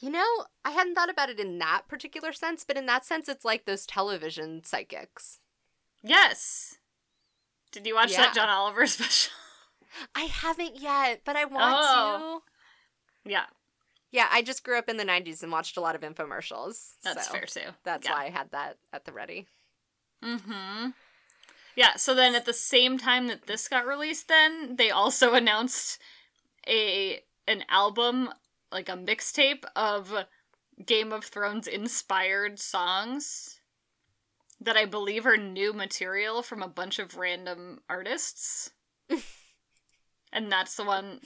[0.00, 3.28] You know, I hadn't thought about it in that particular sense, but in that sense,
[3.28, 5.38] it's like those television psychics.
[6.02, 6.78] Yes.
[7.70, 8.22] Did you watch Yeah.
[8.22, 9.32] that John Oliver special?
[10.14, 12.42] I haven't yet, but I want Oh.
[13.24, 13.30] to.
[13.30, 13.46] yeah,
[14.10, 16.94] Yeah, I just grew up in the 90s and watched a lot of infomercials.
[17.04, 17.70] that's so fair too.
[17.84, 18.12] That's yeah.
[18.12, 19.46] why I had that at the ready.
[20.24, 20.90] Mm-hmm.
[21.76, 26.00] Yeah, so then at the same time that this got released then, they also announced
[26.66, 28.30] a an album,
[28.70, 30.26] like a mixtape of
[30.84, 33.60] Game of Thrones inspired songs
[34.60, 38.70] that I believe are new material from a bunch of random artists.
[40.32, 41.20] and that's the one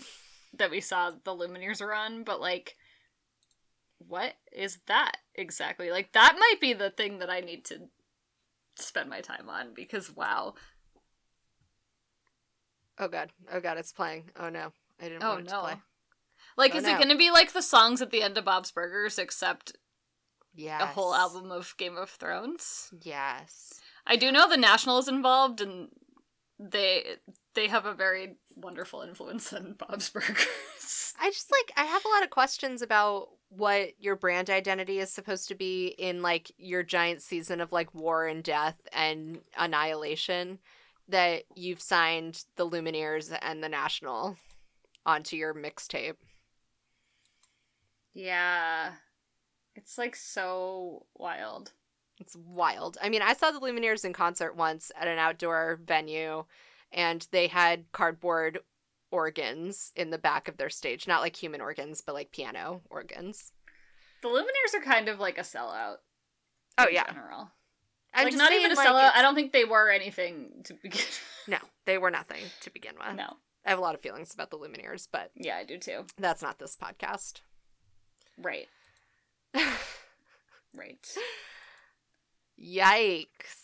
[0.58, 2.76] that we saw the Lumineers run, but like
[3.98, 5.90] what is that exactly?
[5.90, 7.88] Like that might be the thing that I need to
[8.76, 10.54] spend my time on because wow.
[12.98, 13.30] Oh god.
[13.52, 14.30] Oh god, it's playing.
[14.38, 14.72] Oh no.
[15.00, 15.60] I didn't Oh want it to no.
[15.62, 15.74] play.
[16.56, 16.90] Like Oh, is no.
[16.94, 19.76] it going to be like the songs at the end of Bob's Burgers except
[20.54, 20.82] Yes.
[20.82, 22.90] a whole album of Game of Thrones?
[23.02, 23.80] Yes.
[24.06, 25.88] I do know the National is involved and
[26.60, 27.16] they
[27.54, 31.14] they have a very wonderful influence on Bob's Burgers.
[31.20, 35.10] I just like I have a lot of questions about what your brand identity is
[35.12, 40.58] supposed to be in like your giant season of like war and death and annihilation
[41.08, 44.36] that you've signed the Lumineers and the National
[45.06, 46.16] onto your mixtape.
[48.14, 48.92] yeah.
[49.76, 51.72] It's like so wild.
[52.20, 52.96] It's wild.
[53.02, 56.44] I mean, I saw the Lumineers in concert once at an outdoor venue
[56.94, 58.60] and they had cardboard
[59.10, 63.52] organs in the back of their stage, not like human organs, but like piano organs.
[64.22, 65.96] The Lumineers are kind of like a sellout.
[66.78, 67.04] Oh yeah.
[67.12, 67.50] general.
[68.14, 68.98] I'm like not even a like, sellout.
[69.08, 71.02] it's- I don't think they were anything to begin.
[71.46, 73.16] No, they were nothing to begin with.
[73.16, 73.36] no.
[73.66, 76.06] I have a lot of feelings about the Lumineers, but Yeah, I do too.
[76.16, 77.40] that's not this podcast.
[78.38, 78.66] Right.
[80.76, 81.06] Right.
[82.60, 83.63] Yikes.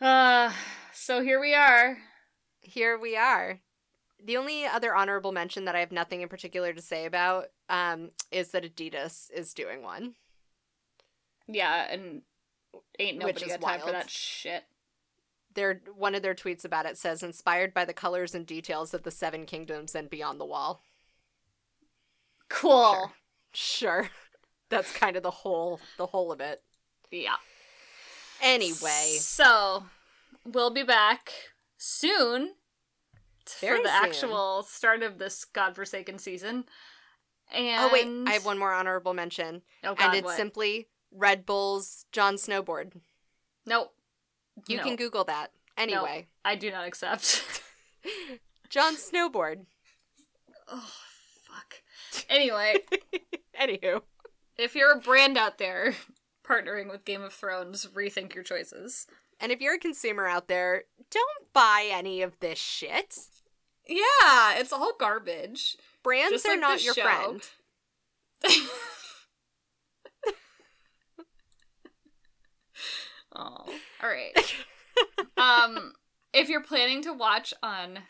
[0.00, 0.52] Uh,
[0.92, 1.98] so here we are.
[2.60, 3.60] Here we are.
[4.22, 8.10] The only other honorable mention that I have nothing in particular to say about um,
[8.30, 10.14] is that Adidas is doing one.
[11.46, 12.22] Yeah, and
[12.98, 14.64] ain't nobody got time for that shit.
[15.54, 19.02] Their one of their tweets about it says inspired by the colors and details of
[19.02, 20.82] the Seven Kingdoms and Beyond the Wall.
[22.48, 23.12] Cool.
[23.52, 24.10] Sure.
[24.68, 26.62] That's kind of the whole the whole of it.
[27.10, 27.36] Yeah.
[28.42, 29.84] Anyway, So,
[30.44, 31.32] we'll be back
[31.76, 32.54] soon
[33.60, 34.04] Very for the soon.
[34.04, 36.64] actual start of this godforsaken season.
[37.52, 40.36] And oh wait, I have one more honorable mention, Oh god, and it's what?
[40.36, 42.92] simply Red Bull's Jon Snowboard.
[43.66, 43.94] nope.
[44.66, 45.52] You No, can Google that.
[45.76, 47.62] Anyway, I do not accept.
[48.68, 49.64] Jon Snowboard.
[50.68, 50.92] oh
[51.44, 51.74] fuck.
[52.28, 52.74] Anyway,
[53.60, 54.02] Anywho,
[54.58, 55.94] if you're a brand out there
[56.48, 59.06] partnering with Game of Thrones, rethink your choices.
[59.40, 63.18] and if you're a consumer out there, don't buy any of this shit.
[63.86, 65.76] Yeah, it's all garbage.
[66.02, 67.02] Brands Just are like not your show.
[67.02, 67.42] friend.
[73.34, 73.64] Oh,
[74.02, 74.34] all right.
[75.36, 75.92] um,
[76.32, 78.00] if you're planning to watch on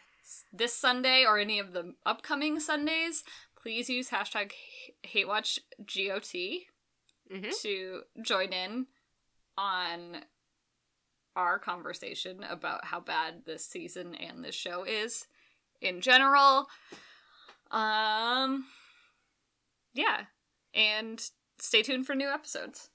[0.52, 3.24] this Sunday or any of the upcoming Sundays,
[3.60, 4.52] please use hashtag
[5.06, 6.66] HateWatchGOT
[7.30, 7.62] Mhm.
[7.62, 8.86] to join in
[9.56, 10.24] on
[11.36, 15.26] our conversation about how bad this season and this show is
[15.80, 16.68] in general.
[17.70, 18.66] Um,
[19.92, 20.24] yeah,
[20.74, 22.90] and stay tuned for new episodes.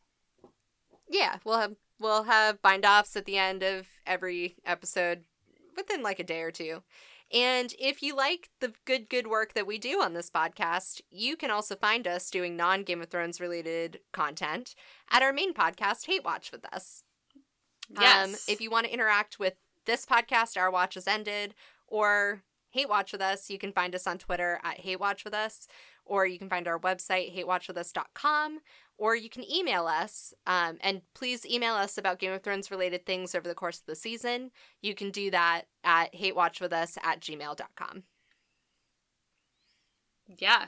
[1.10, 5.26] Yeah, we'll have we'll have bind offs at the end of every episode
[5.76, 6.84] within like a day or two.
[7.34, 11.36] And if you like the good good work that we do on this podcast, you
[11.36, 14.76] can also find us doing non Game of Thrones related content
[15.10, 17.04] at our main podcast, Hate Watch with us.
[18.00, 18.28] Yes.
[18.28, 19.56] Um, if you want to interact with
[19.86, 21.56] this podcast, Our Watch has ended,
[21.88, 25.34] or Hate Watch with us, you can find us on Twitter at Hate Watch with
[25.34, 25.68] us,
[26.06, 28.60] or you can find our website, hatewatchwithus.com,
[28.98, 30.34] or you can email us.
[30.46, 33.86] Um, and please email us about Game of Thrones related things over the course of
[33.86, 34.52] the season.
[34.82, 38.04] You can do that at hatewatchwithus at gmail.com.
[40.28, 40.68] Yeah.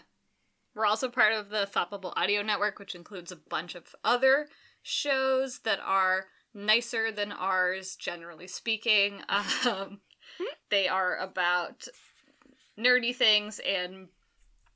[0.74, 4.50] We're also part of the Bubble Audio Network, which includes a bunch of other
[4.82, 9.22] shows that are nicer than ours, generally speaking.
[9.66, 10.02] Um,
[10.70, 11.88] they are about
[12.78, 14.10] nerdy things and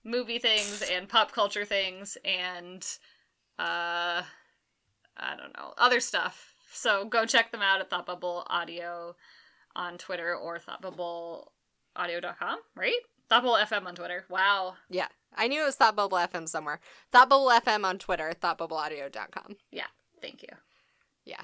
[0.10, 2.86] movie things and pop culture things and,
[3.58, 4.24] uh,
[5.18, 6.56] I don't know, other stuff.
[6.72, 9.16] So go check them out at Thought Bubble Audio
[9.76, 13.00] on Twitter or thoughtbubbleaudio.com, right?
[13.30, 14.26] Thought Bubble FM on Twitter.
[14.30, 14.76] Wow.
[14.90, 16.80] Yeah, I knew it was Thought Bubble FM somewhere.
[17.12, 19.58] Thought Bubble FM on Twitter, thoughtbubbleaudio.com.
[19.72, 19.88] Yeah.
[20.22, 20.50] Thank you.
[21.26, 21.42] Yeah.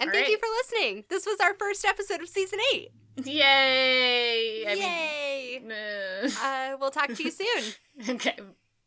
[0.00, 1.04] And All thank you for listening.
[1.08, 2.90] This was our first episode of season eight.
[3.24, 4.66] Yay!
[4.66, 5.58] I Yay!
[5.60, 8.14] mean, uh, uh, we'll talk to you soon.
[8.16, 8.36] okay.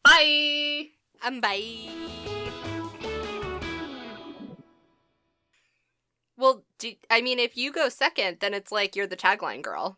[0.04, 0.88] Bye.
[1.26, 1.90] Um, bye.
[6.38, 9.98] Well, do I mean if you go second, then it's like you're the tagline girl.